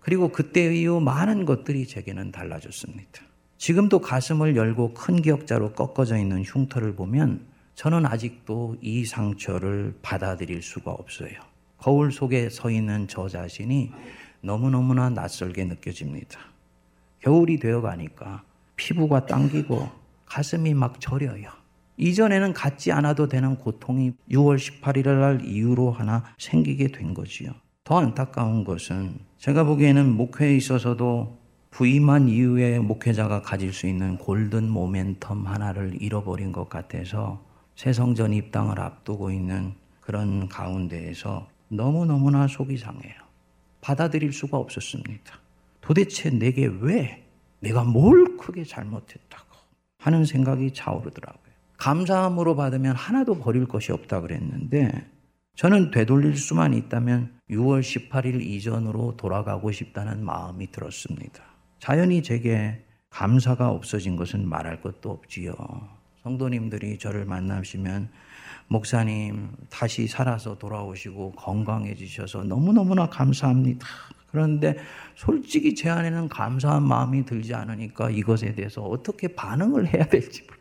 그리고 0.00 0.28
그때 0.28 0.74
이후 0.74 1.00
많은 1.00 1.44
것들이 1.44 1.86
제게는 1.86 2.32
달라졌습니다. 2.32 3.22
지금도 3.58 4.00
가슴을 4.00 4.56
열고 4.56 4.94
큰 4.94 5.20
기억자로 5.20 5.72
꺾어져 5.72 6.16
있는 6.16 6.44
흉터를 6.44 6.94
보면 6.94 7.44
저는 7.74 8.06
아직도 8.06 8.76
이 8.80 9.04
상처를 9.04 9.94
받아들일 10.00 10.62
수가 10.62 10.92
없어요. 10.92 11.32
거울 11.76 12.12
속에 12.12 12.50
서 12.50 12.70
있는 12.70 13.06
저 13.08 13.28
자신이 13.28 13.90
너무너무나 14.40 15.10
낯설게 15.10 15.64
느껴집니다. 15.64 16.38
겨울이 17.20 17.58
되어 17.58 17.80
가니까 17.80 18.42
피부가 18.76 19.26
당기고 19.26 19.97
가슴이 20.28 20.74
막 20.74 21.00
저려요. 21.00 21.50
이전에는 21.96 22.52
갖지 22.52 22.92
않아도 22.92 23.28
되는 23.28 23.56
고통이 23.56 24.12
6월 24.30 24.56
18일 24.56 25.06
날 25.18 25.44
이후로 25.44 25.90
하나 25.90 26.24
생기게 26.38 26.88
된 26.88 27.12
거지요. 27.12 27.52
더 27.82 27.98
안타까운 27.98 28.64
것은 28.64 29.18
제가 29.38 29.64
보기에는 29.64 30.14
목회에 30.14 30.54
있어서도 30.56 31.38
부임한 31.70 32.28
이후에 32.28 32.78
목회자가 32.78 33.42
가질 33.42 33.72
수 33.72 33.86
있는 33.86 34.16
골든 34.16 34.70
모멘텀 34.70 35.44
하나를 35.44 36.00
잃어버린 36.00 36.52
것 36.52 36.68
같아서 36.68 37.44
새성전 37.74 38.32
입당을 38.32 38.80
앞두고 38.80 39.30
있는 39.30 39.72
그런 40.00 40.48
가운데에서 40.48 41.48
너무너무나 41.68 42.46
속이 42.46 42.76
상해요. 42.76 43.14
받아들일 43.80 44.32
수가 44.32 44.56
없었습니다. 44.56 45.38
도대체 45.80 46.30
내게 46.30 46.66
왜 46.66 47.24
내가 47.60 47.84
뭘 47.84 48.36
크게 48.36 48.64
잘못했다고 48.64 49.47
하는 49.98 50.24
생각이 50.24 50.72
차오르더라고요. 50.72 51.48
감사함으로 51.76 52.56
받으면 52.56 52.96
하나도 52.96 53.38
버릴 53.38 53.66
것이 53.66 53.92
없다 53.92 54.20
그랬는데 54.20 55.06
저는 55.54 55.90
되돌릴 55.90 56.36
수만 56.36 56.72
있다면 56.72 57.32
6월 57.50 57.80
18일 57.80 58.40
이전으로 58.42 59.16
돌아가고 59.16 59.72
싶다는 59.72 60.24
마음이 60.24 60.70
들었습니다. 60.70 61.42
자연히 61.80 62.22
제게 62.22 62.84
감사가 63.10 63.70
없어진 63.70 64.16
것은 64.16 64.48
말할 64.48 64.80
것도 64.80 65.10
없지요. 65.10 65.54
성도님들이 66.22 66.98
저를 66.98 67.24
만나시면 67.24 68.10
목사님 68.68 69.50
다시 69.70 70.06
살아서 70.06 70.58
돌아오시고 70.58 71.32
건강해지셔서 71.32 72.44
너무너무나 72.44 73.08
감사합니다. 73.08 73.86
그런데 74.30 74.76
솔직히 75.14 75.74
제 75.74 75.88
안에는 75.88 76.28
감사한 76.28 76.82
마음이 76.82 77.24
들지 77.24 77.54
않으니까 77.54 78.10
이것에 78.10 78.52
대해서 78.54 78.82
어떻게 78.82 79.28
반응을 79.28 79.92
해야 79.94 80.04
될지 80.06 80.42
몰라요. 80.42 80.58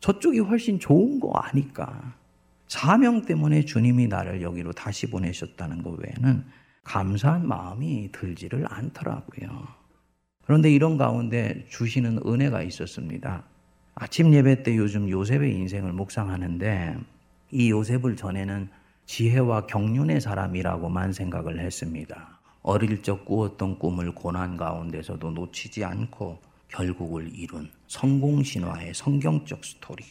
저쪽이 0.00 0.40
훨씬 0.40 0.80
좋은 0.80 1.20
거 1.20 1.30
아니까. 1.32 2.14
사명 2.66 3.22
때문에 3.22 3.64
주님이 3.64 4.08
나를 4.08 4.42
여기로 4.42 4.72
다시 4.72 5.08
보내셨다는 5.10 5.82
것 5.82 5.98
외에는 5.98 6.44
감사한 6.84 7.46
마음이 7.46 8.10
들지를 8.12 8.66
않더라고요. 8.68 9.68
그런데 10.44 10.72
이런 10.72 10.96
가운데 10.96 11.64
주시는 11.68 12.20
은혜가 12.26 12.62
있었습니다. 12.62 13.44
아침 13.94 14.34
예배 14.34 14.64
때 14.64 14.76
요즘 14.76 15.08
요셉의 15.08 15.54
인생을 15.54 15.92
묵상하는데 15.92 16.96
이 17.52 17.70
요셉을 17.70 18.16
전에는 18.16 18.68
지혜와 19.04 19.66
경륜의 19.66 20.20
사람이라고만 20.20 21.12
생각을 21.12 21.60
했습니다. 21.60 22.41
어릴 22.62 23.02
적 23.02 23.24
꾸었던 23.24 23.78
꿈을 23.78 24.14
고난 24.14 24.56
가운데서도 24.56 25.30
놓치지 25.30 25.84
않고 25.84 26.38
결국을 26.68 27.30
이룬 27.34 27.70
성공 27.86 28.42
신화의 28.42 28.94
성경적 28.94 29.64
스토리. 29.64 30.04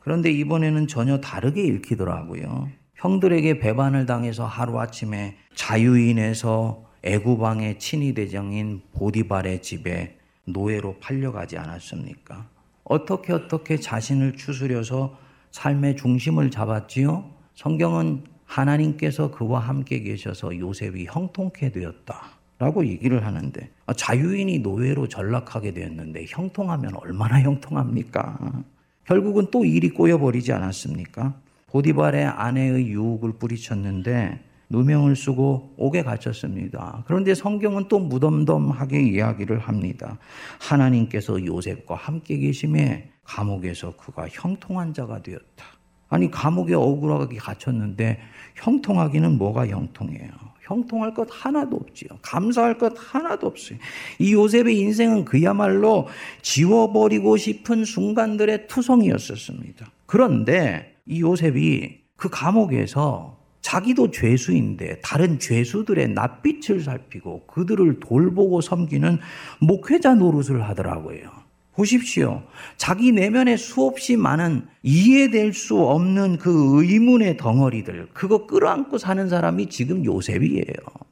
그런데 0.00 0.30
이번에는 0.30 0.86
전혀 0.86 1.18
다르게 1.20 1.64
읽히더라고요. 1.64 2.68
형들에게 2.94 3.58
배반을 3.58 4.06
당해서 4.06 4.46
하루아침에 4.46 5.36
자유인에서 5.54 6.84
애구방의 7.02 7.78
친위 7.78 8.14
대장인 8.14 8.82
보디발의 8.92 9.62
집에 9.62 10.18
노예로 10.44 10.98
팔려가지 11.00 11.58
않았습니까? 11.58 12.48
어떻게 12.84 13.32
어떻게 13.32 13.78
자신을 13.78 14.36
추스려서 14.36 15.18
삶의 15.50 15.96
중심을 15.96 16.50
잡았지요? 16.50 17.30
성경은 17.54 18.24
하나님께서 18.46 19.30
그와 19.30 19.60
함께 19.60 20.00
계셔서 20.00 20.58
요셉이 20.58 21.06
형통케 21.06 21.72
되었다. 21.72 22.36
라고 22.58 22.86
얘기를 22.86 23.26
하는데 23.26 23.70
아, 23.84 23.92
자유인이 23.92 24.60
노예로 24.60 25.08
전락하게 25.08 25.74
되었는데 25.74 26.24
형통하면 26.28 26.94
얼마나 26.96 27.40
형통합니까? 27.42 28.64
결국은 29.04 29.48
또 29.50 29.64
일이 29.66 29.90
꼬여버리지 29.90 30.52
않았습니까? 30.52 31.34
보디발의 31.66 32.24
아내의 32.24 32.88
유혹을 32.88 33.34
뿌리쳤는데 33.34 34.40
누명을 34.70 35.16
쓰고 35.16 35.74
옥에 35.76 36.02
갇혔습니다. 36.02 37.04
그런데 37.06 37.34
성경은 37.34 37.88
또 37.88 37.98
무덤덤하게 37.98 39.02
이야기를 39.02 39.58
합니다. 39.58 40.18
하나님께서 40.58 41.44
요셉과 41.44 41.94
함께 41.94 42.38
계심에 42.38 43.10
감옥에서 43.22 43.94
그가 43.96 44.28
형통한 44.28 44.94
자가 44.94 45.22
되었다. 45.22 45.75
아니 46.08 46.30
감옥에 46.30 46.74
억울하게 46.74 47.36
갇혔는데 47.36 48.18
형통하기는 48.54 49.38
뭐가 49.38 49.66
형통해요. 49.66 50.30
형통할 50.62 51.14
것 51.14 51.28
하나도 51.30 51.76
없지요. 51.76 52.08
감사할 52.22 52.78
것 52.78 52.92
하나도 52.96 53.46
없어요. 53.46 53.78
이 54.18 54.32
요셉의 54.32 54.78
인생은 54.78 55.24
그야말로 55.24 56.08
지워버리고 56.42 57.36
싶은 57.36 57.84
순간들의 57.84 58.66
투성이었었습니다. 58.66 59.86
그런데 60.06 60.96
이 61.06 61.20
요셉이 61.20 62.00
그 62.16 62.28
감옥에서 62.28 63.38
자기도 63.60 64.10
죄수인데 64.10 65.00
다른 65.00 65.38
죄수들의 65.38 66.10
낯빛을 66.10 66.80
살피고 66.80 67.46
그들을 67.46 68.00
돌보고 68.00 68.60
섬기는 68.60 69.18
목회자 69.60 70.14
노릇을 70.14 70.62
하더라고요. 70.68 71.45
보십시오. 71.76 72.42
자기 72.78 73.12
내면에 73.12 73.56
수없이 73.56 74.16
많은 74.16 74.66
이해될 74.82 75.52
수 75.52 75.78
없는 75.78 76.38
그 76.38 76.82
의문의 76.82 77.36
덩어리들, 77.36 78.08
그거 78.14 78.46
끌어안고 78.46 78.96
사는 78.98 79.28
사람이 79.28 79.68
지금 79.68 80.04
요셉이에요. 80.04 80.64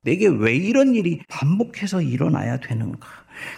내게 0.03 0.27
왜 0.27 0.55
이런 0.57 0.95
일이 0.95 1.21
반복해서 1.29 2.01
일어나야 2.01 2.61
되는가? 2.61 3.07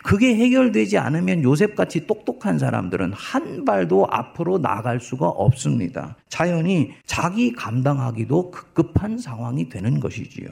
그게 0.02 0.34
해결되지 0.34 0.98
않으면 0.98 1.42
요셉같이 1.42 2.06
똑똑한 2.06 2.58
사람들은 2.58 3.12
한 3.12 3.64
발도 3.64 4.08
앞으로 4.10 4.58
나갈 4.58 5.00
수가 5.00 5.28
없습니다. 5.28 6.16
자연히 6.28 6.92
자기 7.04 7.52
감당하기도 7.52 8.50
급급한 8.50 9.18
상황이 9.18 9.68
되는 9.68 10.00
것이지요. 10.00 10.48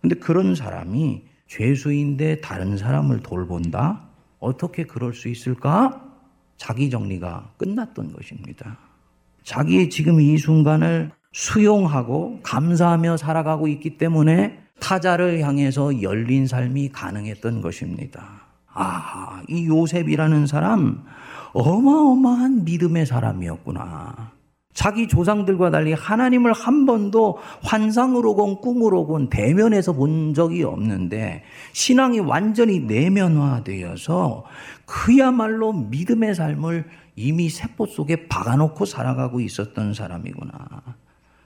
근데 0.00 0.14
그런 0.16 0.54
사람이 0.54 1.22
죄수인데 1.48 2.40
다른 2.40 2.76
사람을 2.78 3.20
돌본다? 3.20 4.13
어떻게 4.44 4.84
그럴 4.84 5.14
수 5.14 5.28
있을까? 5.28 6.02
자기 6.56 6.90
정리가 6.90 7.52
끝났던 7.56 8.12
것입니다. 8.12 8.78
자기의 9.42 9.90
지금 9.90 10.20
이 10.20 10.38
순간을 10.38 11.10
수용하고 11.32 12.40
감사하며 12.42 13.16
살아가고 13.16 13.68
있기 13.68 13.98
때문에 13.98 14.58
타자를 14.80 15.40
향해서 15.40 16.02
열린 16.02 16.46
삶이 16.46 16.90
가능했던 16.90 17.60
것입니다. 17.60 18.42
아, 18.72 19.42
이 19.48 19.66
요셉이라는 19.66 20.46
사람 20.46 21.04
어마어마한 21.52 22.64
믿음의 22.64 23.06
사람이었구나. 23.06 24.32
자기 24.74 25.06
조상들과 25.06 25.70
달리 25.70 25.92
하나님을 25.92 26.52
한 26.52 26.84
번도 26.84 27.38
환상으로건 27.62 28.60
꿈으로건 28.60 29.30
대면해서 29.30 29.92
본 29.92 30.34
적이 30.34 30.64
없는데 30.64 31.44
신앙이 31.72 32.18
완전히 32.18 32.80
내면화되어서 32.80 34.44
그야말로 34.84 35.72
믿음의 35.72 36.34
삶을 36.34 36.84
이미 37.16 37.48
세포 37.48 37.86
속에 37.86 38.26
박아놓고 38.26 38.84
살아가고 38.84 39.40
있었던 39.40 39.94
사람이구나. 39.94 40.52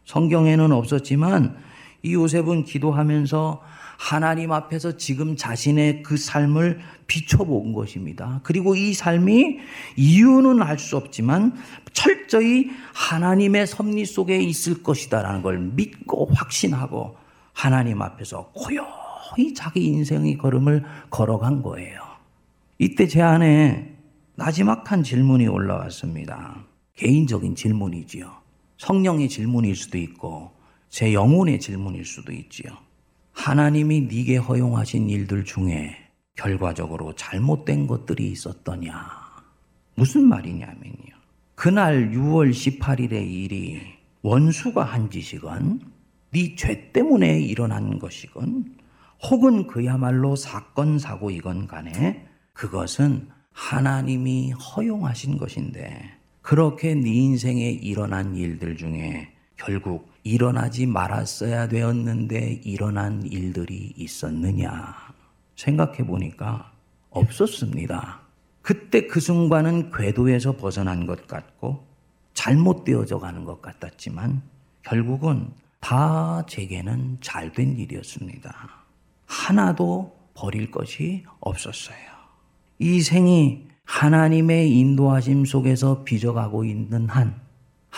성경에는 0.07 0.73
없었지만 0.73 1.57
이 2.03 2.15
요셉은 2.15 2.65
기도하면서 2.65 3.63
하나님 3.99 4.53
앞에서 4.53 4.97
지금 4.97 5.35
자신의 5.37 6.05
그 6.05 6.17
삶을 6.17 6.79
비춰본 7.09 7.73
것입니다. 7.73 8.41
그리고 8.45 8.77
이 8.77 8.95
삶이 8.95 9.59
이유는 9.97 10.63
알 10.63 10.79
수 10.79 10.97
없지만 10.97 11.55
철저히 11.93 12.71
하나님의 12.95 13.67
섭리 13.67 14.05
속에 14.05 14.39
있을 14.39 14.85
것이다라는 14.85 15.43
걸 15.43 15.59
믿고 15.59 16.31
확신하고 16.33 17.17
하나님 17.53 18.01
앞에서 18.01 18.53
고요히 18.55 19.53
자기 19.55 19.87
인생의 19.87 20.39
걸음을 20.39 20.85
걸어간 21.11 21.63
거예요. 21.63 22.01
이때 22.79 23.09
제 23.09 23.21
안에 23.21 23.97
나지막한 24.37 25.03
질문이 25.03 25.49
올라왔습니다. 25.49 26.65
개인적인 26.95 27.57
질문이지요. 27.57 28.31
성령의 28.77 29.29
질문일 29.29 29.75
수도 29.75 29.99
있고 29.99 30.53
제 30.89 31.13
영혼의 31.13 31.61
질문일 31.61 32.05
수도 32.05 32.33
있지요. 32.33 32.73
하나님이 33.33 34.03
네게 34.03 34.37
허용하신 34.39 35.09
일들 35.11 35.45
중에 35.45 35.97
결과적으로 36.35 37.15
잘못된 37.15 37.87
것들이 37.87 38.31
있었더냐? 38.31 38.95
무슨 39.95 40.29
말이냐면요. 40.29 41.19
그날 41.55 42.13
6월 42.13 42.51
18일의 42.51 43.29
일이 43.31 43.81
원수가 44.23 44.83
한 44.83 45.11
짓이건 45.11 45.81
네 46.31 46.55
죄 46.57 46.93
때문에 46.93 47.41
일어난 47.41 47.99
것이건 47.99 48.77
혹은 49.31 49.67
그야말로 49.67 50.37
사건 50.37 50.99
사고이건 50.99 51.67
간에 51.67 52.27
그것은 52.53 53.29
하나님이 53.53 54.53
허용하신 54.53 55.39
것인데 55.39 56.03
그렇게 56.43 56.95
네 56.95 57.11
인생에 57.11 57.71
일어난 57.71 58.37
일들 58.37 58.77
중에 58.77 59.33
결국 59.59 60.11
일어나지 60.23 60.87
말았어야 60.87 61.69
되었는데 61.69 62.63
일어난 62.65 63.23
일들이 63.25 63.93
있었느냐 63.97 64.95
생각해 65.57 66.07
보니까 66.07 66.73
없었습니다. 67.11 68.21
그때 68.63 69.07
그 69.07 69.21
순간은 69.21 69.91
궤도에서 69.93 70.53
벗어난 70.57 71.07
것 71.07 71.27
같고 71.27 71.87
잘못되어져 72.35 73.19
가는 73.19 73.45
것 73.45 73.61
같았지만 73.61 74.43
결국은 74.83 75.51
다 75.81 76.45
제게는 76.47 77.19
잘 77.21 77.53
된 77.53 77.77
일이었습니다. 77.77 78.55
하나도 79.27 80.17
버릴 80.35 80.71
것이 80.71 81.25
없었어요. 81.41 81.97
이 82.79 83.01
생이 83.01 83.67
하나님의 83.85 84.71
인도하심 84.79 85.45
속에서 85.45 86.05
빚어가고 86.05 86.65
있는 86.65 87.09
한 87.09 87.41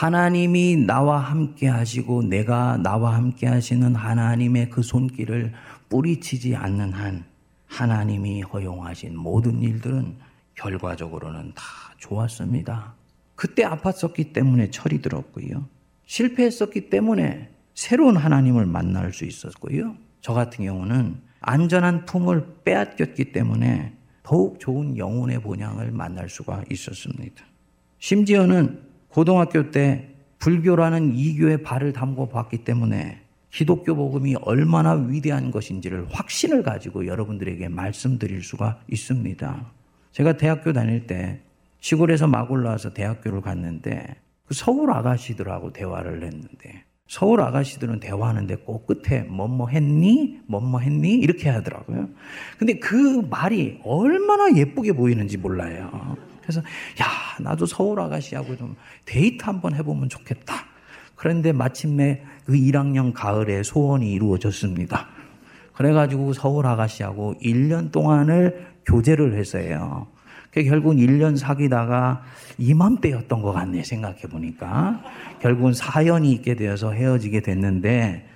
하나님이 0.00 0.76
나와 0.76 1.18
함께 1.18 1.68
하시고 1.68 2.22
내가 2.22 2.78
나와 2.78 3.16
함께 3.16 3.46
하시는 3.46 3.94
하나님의 3.94 4.70
그 4.70 4.82
손길을 4.82 5.52
뿌리치지 5.90 6.56
않는 6.56 6.94
한 6.94 7.26
하나님이 7.66 8.40
허용하신 8.40 9.14
모든 9.14 9.60
일들은 9.60 10.16
결과적으로는 10.54 11.52
다 11.54 11.62
좋았습니다. 11.98 12.94
그때 13.34 13.62
아팠었기 13.62 14.32
때문에 14.32 14.70
철이 14.70 15.02
들었고요. 15.02 15.68
실패했었기 16.06 16.88
때문에 16.88 17.50
새로운 17.74 18.16
하나님을 18.16 18.64
만날 18.64 19.12
수 19.12 19.26
있었고요. 19.26 19.96
저 20.22 20.32
같은 20.32 20.64
경우는 20.64 21.20
안전한 21.40 22.06
품을 22.06 22.62
빼앗겼기 22.64 23.32
때문에 23.32 23.92
더욱 24.22 24.60
좋은 24.60 24.96
영혼의 24.96 25.42
본향을 25.42 25.90
만날 25.90 26.30
수가 26.30 26.64
있었습니다. 26.70 27.44
심지어는 27.98 28.88
고등학교 29.10 29.70
때 29.70 30.08
불교라는 30.38 31.14
이교의 31.14 31.62
발을 31.62 31.92
담고 31.92 32.28
봤기 32.28 32.64
때문에 32.64 33.20
기독교 33.50 33.94
복음이 33.94 34.36
얼마나 34.42 34.92
위대한 34.92 35.50
것인지를 35.50 36.06
확신을 36.10 36.62
가지고 36.62 37.06
여러분들에게 37.06 37.68
말씀드릴 37.68 38.42
수가 38.42 38.80
있습니다. 38.88 39.72
제가 40.12 40.36
대학교 40.36 40.72
다닐 40.72 41.06
때 41.06 41.40
시골에서 41.80 42.28
막 42.28 42.50
올라와서 42.50 42.92
대학교를 42.92 43.40
갔는데 43.40 44.16
그 44.46 44.54
서울 44.54 44.92
아가씨들하고 44.92 45.72
대화를 45.72 46.22
했는데 46.22 46.84
서울 47.08 47.40
아가씨들은 47.40 47.98
대화하는데 47.98 48.54
꼭 48.56 48.86
끝에 48.86 49.22
뭐뭐 49.22 49.68
했니? 49.68 50.38
뭐뭐 50.46 50.78
했니? 50.78 51.14
이렇게 51.14 51.48
하더라고요. 51.48 52.08
근데 52.56 52.78
그 52.78 53.26
말이 53.28 53.80
얼마나 53.82 54.56
예쁘게 54.56 54.92
보이는지 54.92 55.36
몰라요. 55.36 56.16
그래서 56.50 56.60
야 57.00 57.06
나도 57.38 57.66
서울 57.66 58.00
아가씨하고 58.00 58.56
좀 58.56 58.76
데이트 59.06 59.44
한번 59.44 59.74
해보면 59.74 60.08
좋겠다. 60.08 60.66
그런데 61.14 61.52
마침내 61.52 62.22
그 62.44 62.52
1학년 62.52 63.12
가을에 63.12 63.62
소원이 63.62 64.10
이루어졌습니다. 64.12 65.08
그래가지고 65.74 66.32
서울 66.32 66.66
아가씨하고 66.66 67.34
1년 67.42 67.92
동안을 67.92 68.66
교제를 68.84 69.38
했어요. 69.38 70.08
결국은 70.52 70.96
1년 70.96 71.36
사귀다가 71.36 72.22
이맘때였던 72.58 73.40
것 73.40 73.52
같네, 73.52 73.84
생각해보니까. 73.84 75.00
결국은 75.40 75.72
사연이 75.72 76.32
있게 76.32 76.56
되어서 76.56 76.90
헤어지게 76.90 77.40
됐는데, 77.40 78.28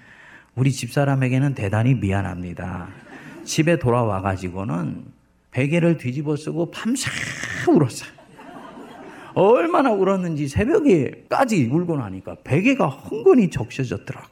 우리 0.54 0.70
집사람에게는 0.70 1.54
대단히 1.54 1.94
미안합니다. 1.94 2.86
집에 3.44 3.78
돌아와가지고는 3.78 5.13
베개를 5.54 5.98
뒤집어 5.98 6.36
쓰고 6.36 6.70
밤새 6.70 7.10
울었어요. 7.70 8.12
얼마나 9.34 9.90
울었는지 9.92 10.48
새벽에까지 10.48 11.66
울고 11.66 11.96
나니까 11.96 12.36
베개가 12.44 12.88
흥건히 12.88 13.50
적셔졌더라고요. 13.50 14.28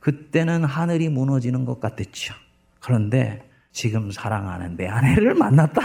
그때는 0.00 0.64
하늘이 0.64 1.08
무너지는 1.08 1.64
것 1.64 1.80
같았죠. 1.80 2.34
그런데 2.80 3.48
지금 3.70 4.10
사랑하는 4.10 4.76
내 4.76 4.86
아내를 4.88 5.34
만났다. 5.34 5.82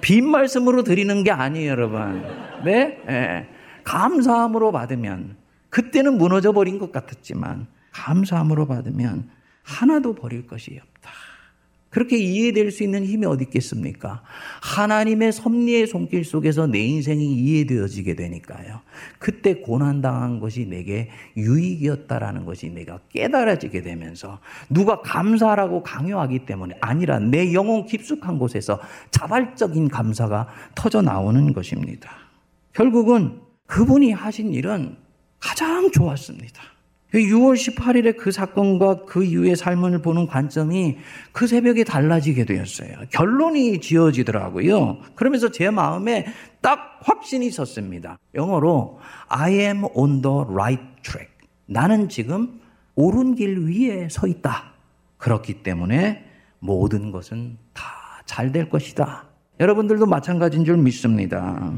빈 0.00 0.28
말씀으로 0.28 0.82
드리는 0.82 1.22
게 1.22 1.30
아니에요, 1.30 1.70
여러분. 1.70 2.22
네? 2.64 3.00
네. 3.06 3.48
감사함으로 3.84 4.72
받으면 4.72 5.36
그때는 5.68 6.18
무너져 6.18 6.52
버린 6.52 6.78
것 6.78 6.90
같았지만 6.90 7.68
감사함으로 7.92 8.66
받으면 8.66 9.30
하나도 9.62 10.14
버릴 10.14 10.46
것이 10.46 10.78
없다. 10.80 10.89
그렇게 11.90 12.16
이해될 12.16 12.70
수 12.70 12.84
있는 12.84 13.04
힘이 13.04 13.26
어디 13.26 13.44
있겠습니까? 13.44 14.22
하나님의 14.62 15.32
섭리의 15.32 15.88
손길 15.88 16.24
속에서 16.24 16.68
내 16.68 16.78
인생이 16.78 17.34
이해되어지게 17.34 18.14
되니까요. 18.14 18.80
그때 19.18 19.54
고난당한 19.54 20.38
것이 20.38 20.66
내게 20.66 21.10
유익이었다라는 21.36 22.44
것이 22.44 22.70
내가 22.70 23.00
깨달아지게 23.10 23.82
되면서 23.82 24.38
누가 24.68 25.00
감사라고 25.02 25.82
강요하기 25.82 26.46
때문에 26.46 26.76
아니라 26.80 27.18
내 27.18 27.52
영혼 27.52 27.86
깊숙한 27.86 28.38
곳에서 28.38 28.80
자발적인 29.10 29.88
감사가 29.88 30.48
터져 30.76 31.02
나오는 31.02 31.52
것입니다. 31.52 32.10
결국은 32.72 33.40
그분이 33.66 34.12
하신 34.12 34.54
일은 34.54 34.96
가장 35.40 35.90
좋았습니다. 35.90 36.62
6월 37.14 37.54
18일에 37.54 38.16
그 38.16 38.30
사건과 38.30 39.04
그 39.04 39.24
이후의 39.24 39.56
삶을 39.56 40.00
보는 40.02 40.26
관점이 40.26 40.98
그 41.32 41.46
새벽에 41.46 41.84
달라지게 41.84 42.44
되었어요. 42.44 42.90
결론이 43.10 43.80
지어지더라고요. 43.80 44.98
그러면서 45.14 45.50
제 45.50 45.70
마음에 45.70 46.26
딱 46.60 47.00
확신이 47.02 47.46
있었습니다. 47.46 48.18
영어로 48.34 49.00
I 49.28 49.54
am 49.54 49.84
on 49.94 50.22
the 50.22 50.38
right 50.48 50.82
track. 51.02 51.30
나는 51.66 52.08
지금 52.08 52.60
옳은 52.94 53.34
길 53.34 53.66
위에 53.66 54.08
서 54.08 54.26
있다. 54.26 54.72
그렇기 55.18 55.62
때문에 55.62 56.24
모든 56.60 57.10
것은 57.10 57.56
다 57.72 58.00
잘 58.30 58.52
될 58.52 58.70
것이다. 58.70 59.24
여러분들도 59.58 60.06
마찬가지인 60.06 60.64
줄 60.64 60.76
믿습니다. 60.76 61.72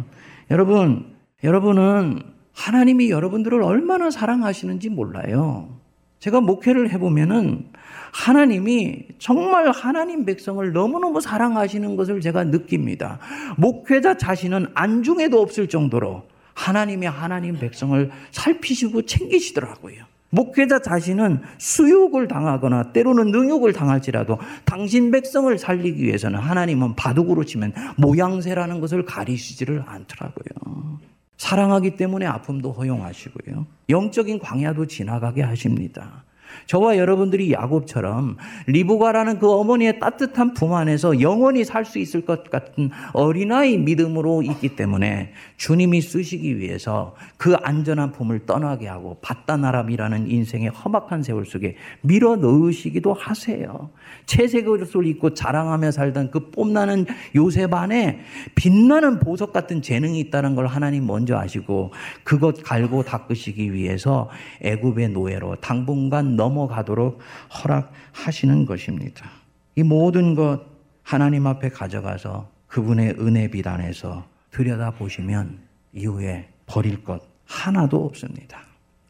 여러분, 0.51 1.17
여러분은 1.43 2.21
하나님이 2.53 3.11
여러분들을 3.11 3.63
얼마나 3.63 4.11
사랑하시는지 4.11 4.91
몰라요. 4.91 5.81
제가 6.19 6.41
목회를 6.41 6.91
해보면은 6.91 7.67
하나님이 8.13 9.07
정말 9.19 9.71
하나님 9.71 10.25
백성을 10.25 10.73
너무너무 10.73 11.21
사랑하시는 11.21 11.97
것을 11.97 12.21
제가 12.21 12.45
느낍니다. 12.45 13.19
목회자 13.57 14.19
자신은 14.19 14.69
안중에도 14.75 15.41
없을 15.41 15.69
정도로 15.69 16.23
하나님이 16.55 17.07
하나님 17.07 17.59
백성을 17.59 18.11
살피시고 18.31 19.03
챙기시더라고요. 19.03 20.05
목회자 20.31 20.81
자신은 20.81 21.43
수욕을 21.59 22.29
당하거나 22.29 22.93
때로는 22.93 23.33
능욕을 23.33 23.73
당할지라도 23.73 24.39
당신 24.65 25.11
백성을 25.11 25.59
살리기 25.59 26.03
위해서는 26.03 26.39
하나님은 26.39 26.97
바둑으로 26.97 27.45
치면 27.45 27.75
모양새라는 27.97 28.81
것을 28.81 29.05
가리시지를 29.05 29.83
않더라고요. 29.87 30.99
사랑하기 31.43 31.97
때문에 31.97 32.25
아픔도 32.25 32.71
허용하시고요. 32.71 33.67
영적인 33.89 34.39
광야도 34.39 34.87
지나가게 34.87 35.43
하십니다. 35.43 36.23
저와 36.67 36.97
여러분들이 36.97 37.53
야곱처럼 37.53 38.37
리브가라는 38.67 39.39
그 39.39 39.51
어머니의 39.51 39.99
따뜻한 40.01 40.55
품 40.55 40.75
안에서 40.75 41.21
영원히 41.21 41.65
살 41.65 41.83
수 41.85 41.99
있을 41.99 42.25
것 42.25 42.49
같은 42.49 42.91
어린아이 43.13 43.77
믿음으로 43.79 44.43
있기 44.43 44.77
때문에 44.77 45.33
주님이 45.57 46.01
쓰시기 46.01 46.59
위해서 46.59 47.15
그 47.37 47.55
안전한 47.55 48.13
품을 48.13 48.47
떠나게 48.47 48.87
하고 48.87 49.19
바다나람이라는 49.21 50.31
인생의 50.31 50.71
험악한 50.71 51.23
세월 51.23 51.45
속에 51.45 51.77
밀어 52.03 52.37
넣으시기도 52.37 53.15
하세요. 53.15 53.91
채색 54.27 54.69
옷을 54.69 55.07
입고 55.07 55.35
자랑하며 55.35 55.91
살던 55.91 56.31
그 56.31 56.51
뽐나는 56.51 57.07
요셉 57.35 57.75
안에 57.75 58.21
빛나는 58.55 59.19
보석 59.19 59.53
같은 59.53 59.83
재능이 59.83 60.21
있다는 60.21 60.55
걸 60.55 60.67
하나님 60.67 61.07
먼저 61.07 61.37
아시고 61.37 61.93
그것 62.25 62.63
갈고 62.63 63.03
닦으시기 63.03 63.73
위해서 63.73 64.31
애굽의 64.63 65.11
노예로 65.11 65.57
당분간 65.57 66.37
넘어가도록 66.43 67.21
허락하시는 67.63 68.67
것입니다. 68.67 69.31
이 69.77 69.83
모든 69.83 70.35
것 70.35 70.61
하나님 71.03 71.47
앞에 71.47 71.69
가져가서 71.69 72.49
그분의 72.67 73.17
은혜 73.21 73.49
비단에서 73.49 74.25
들여다 74.51 74.93
보시면 74.93 75.59
이후에 75.93 76.49
버릴 76.67 77.05
것 77.05 77.23
하나도 77.47 78.05
없습니다. 78.05 78.59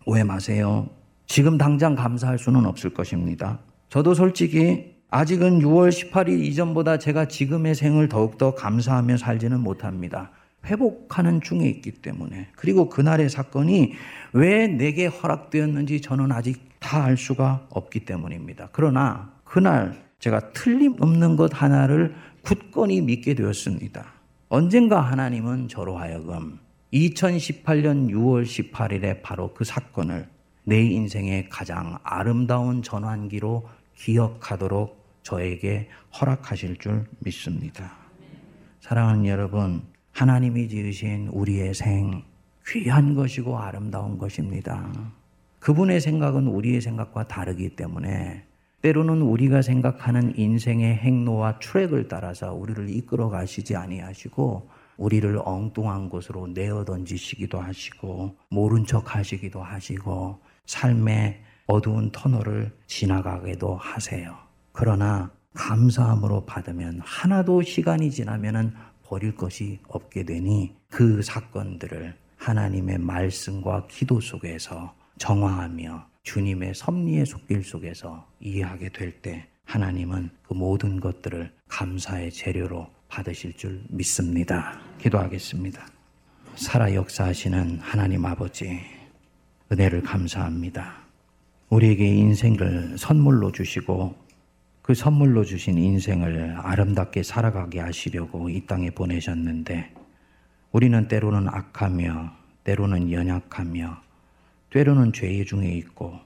오해 0.04 0.24
마세요. 0.24 0.88
지금 1.26 1.56
당장 1.56 1.94
감사할 1.94 2.38
수는 2.38 2.66
없을 2.66 2.90
것입니다. 2.92 3.58
저도 3.88 4.14
솔직히 4.14 4.92
아직은 5.10 5.60
6월 5.60 5.90
18일 5.90 6.44
이전보다 6.44 6.98
제가 6.98 7.26
지금의 7.26 7.74
생을 7.74 8.08
더욱더 8.08 8.54
감사하며 8.54 9.16
살지는 9.16 9.60
못합니다. 9.60 10.30
회복하는 10.64 11.40
중에 11.40 11.66
있기 11.68 11.92
때문에. 11.92 12.48
그리고 12.56 12.88
그날의 12.88 13.28
사건이 13.28 13.92
왜 14.32 14.68
내게 14.68 15.06
허락되었는지 15.06 16.00
저는 16.00 16.32
아직 16.32 16.71
다 16.82 17.04
알 17.04 17.16
수가 17.16 17.66
없기 17.70 18.04
때문입니다. 18.04 18.68
그러나 18.72 19.32
그날 19.44 20.04
제가 20.18 20.52
틀림없는 20.52 21.36
것 21.36 21.50
하나를 21.54 22.14
굳건히 22.42 23.00
믿게 23.00 23.34
되었습니다. 23.34 24.04
언젠가 24.48 25.00
하나님은 25.00 25.68
저로 25.68 25.96
하여금 25.96 26.58
2018년 26.92 28.10
6월 28.10 28.44
18일에 28.44 29.22
바로 29.22 29.54
그 29.54 29.64
사건을 29.64 30.28
내 30.64 30.80
인생의 30.82 31.48
가장 31.48 31.98
아름다운 32.02 32.82
전환기로 32.82 33.68
기억하도록 33.96 35.02
저에게 35.22 35.88
허락하실 36.20 36.76
줄 36.76 37.06
믿습니다. 37.20 37.92
사랑하는 38.80 39.26
여러분, 39.26 39.82
하나님이 40.12 40.68
지으신 40.68 41.28
우리의 41.32 41.74
생, 41.74 42.22
귀한 42.68 43.14
것이고 43.14 43.58
아름다운 43.58 44.18
것입니다. 44.18 44.92
그분의 45.62 46.00
생각은 46.00 46.48
우리의 46.48 46.80
생각과 46.80 47.28
다르기 47.28 47.76
때문에 47.76 48.44
때로는 48.80 49.22
우리가 49.22 49.62
생각하는 49.62 50.36
인생의 50.36 50.96
행로와 50.96 51.60
트랙을 51.60 52.08
따라서 52.08 52.52
우리를 52.52 52.90
이끌어 52.90 53.28
가시지 53.28 53.76
아니하시고 53.76 54.68
우리를 54.96 55.40
엉뚱한 55.44 56.08
곳으로 56.08 56.48
내어 56.48 56.84
던지시기도 56.84 57.60
하시고 57.60 58.34
모른 58.48 58.84
척 58.84 59.14
하시기도 59.14 59.62
하시고 59.62 60.40
삶의 60.66 61.40
어두운 61.66 62.10
터널을 62.10 62.72
지나가게도 62.88 63.76
하세요. 63.76 64.36
그러나 64.72 65.30
감사함으로 65.54 66.44
받으면 66.44 67.00
하나도 67.04 67.62
시간이 67.62 68.10
지나면은 68.10 68.74
버릴 69.04 69.36
것이 69.36 69.78
없게 69.86 70.24
되니 70.24 70.74
그 70.90 71.22
사건들을 71.22 72.16
하나님의 72.36 72.98
말씀과 72.98 73.86
기도 73.86 74.20
속에서 74.20 74.92
정화하며 75.18 76.06
주님의 76.22 76.74
섭리의 76.74 77.26
속길 77.26 77.64
속에서 77.64 78.26
이해하게 78.40 78.90
될 78.90 79.20
때 79.22 79.46
하나님은 79.64 80.30
그 80.42 80.54
모든 80.54 81.00
것들을 81.00 81.50
감사의 81.68 82.30
재료로 82.30 82.86
받으실 83.08 83.54
줄 83.56 83.82
믿습니다. 83.88 84.78
기도하겠습니다. 84.98 85.86
살아 86.56 86.92
역사하시는 86.94 87.78
하나님 87.80 88.26
아버지, 88.26 88.80
은혜를 89.70 90.02
감사합니다. 90.02 90.96
우리에게 91.70 92.06
인생을 92.06 92.98
선물로 92.98 93.52
주시고 93.52 94.14
그 94.82 94.94
선물로 94.94 95.44
주신 95.44 95.78
인생을 95.78 96.56
아름답게 96.58 97.22
살아가게 97.22 97.80
하시려고 97.80 98.50
이 98.50 98.66
땅에 98.66 98.90
보내셨는데 98.90 99.94
우리는 100.72 101.08
때로는 101.08 101.48
악하며 101.48 102.32
때로는 102.64 103.10
연약하며 103.10 104.02
때로는 104.72 105.12
죄 105.12 105.44
중에 105.44 105.68
있고 105.68 106.18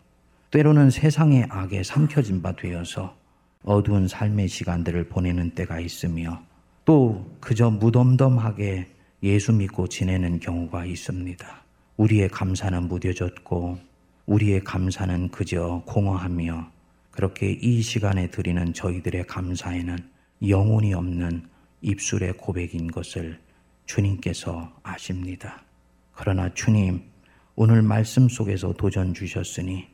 때로는 0.53 0.91
세상의 0.91 1.47
악에 1.51 1.83
삼켜진 1.83 2.43
바 2.43 2.55
되어서 2.55 3.17
어두운 3.65 4.07
삶의 4.07 4.47
시간들을 4.47 5.09
보내는 5.09 5.51
때가 5.51 5.81
있으며 5.81 6.41
또 6.85 7.29
그저 7.41 7.71
무덤덤하게 7.71 8.87
예수 9.25 9.53
믿고 9.53 9.89
지내는 9.89 10.39
경우가 10.39 10.85
있습니다. 10.85 11.65
우리의 11.97 12.29
감사는 12.29 12.87
무뎌졌고 12.87 13.79
우리의 14.27 14.63
감사는 14.63 15.29
그저 15.31 15.83
공허하며 15.85 16.71
그렇게 17.11 17.51
이 17.51 17.83
시간에 17.83 18.31
드리는 18.31 18.73
저희들의 18.73 19.27
감사에는 19.27 19.99
영혼이 20.47 20.95
없는 20.95 21.49
입술의 21.81 22.35
고백인 22.35 22.93
것을 22.93 23.41
주님께서 23.87 24.73
아십니다. 24.85 25.65
그러나 26.13 26.53
주님, 26.55 27.03
오늘 27.59 27.81
말씀 27.81 28.29
속에서 28.29 28.75
도전 28.75 29.15
주셨으니 29.15 29.87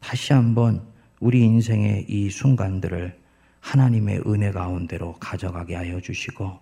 다시 0.00 0.34
한번 0.34 0.82
우리 1.18 1.40
인생의 1.40 2.04
이 2.10 2.28
순간들을 2.28 3.18
하나님의 3.60 4.24
은혜 4.26 4.52
가운데로 4.52 5.14
가져가게 5.14 5.76
하여 5.76 5.98
주시고 5.98 6.58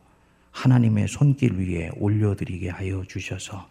하나님의 0.52 1.08
손길 1.08 1.58
위에 1.58 1.90
올려드리게 1.96 2.70
하여 2.70 3.02
주셔서 3.02 3.68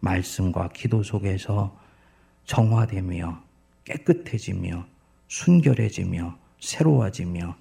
말씀과 0.00 0.70
기도 0.70 1.02
속에서 1.02 1.78
정화되며 2.46 3.42
깨끗해지며 3.84 4.86
순결해지며 5.28 6.38
새로워지며 6.58 7.54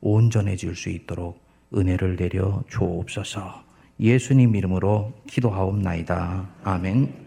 온전해질 0.00 0.74
수 0.74 0.90
있도록 0.90 1.40
은혜를 1.72 2.16
내려 2.16 2.64
주옵소서 2.68 3.62
예수님 4.00 4.56
이름으로 4.56 5.12
기도하옵나이다. 5.28 6.48
아멘. 6.64 7.21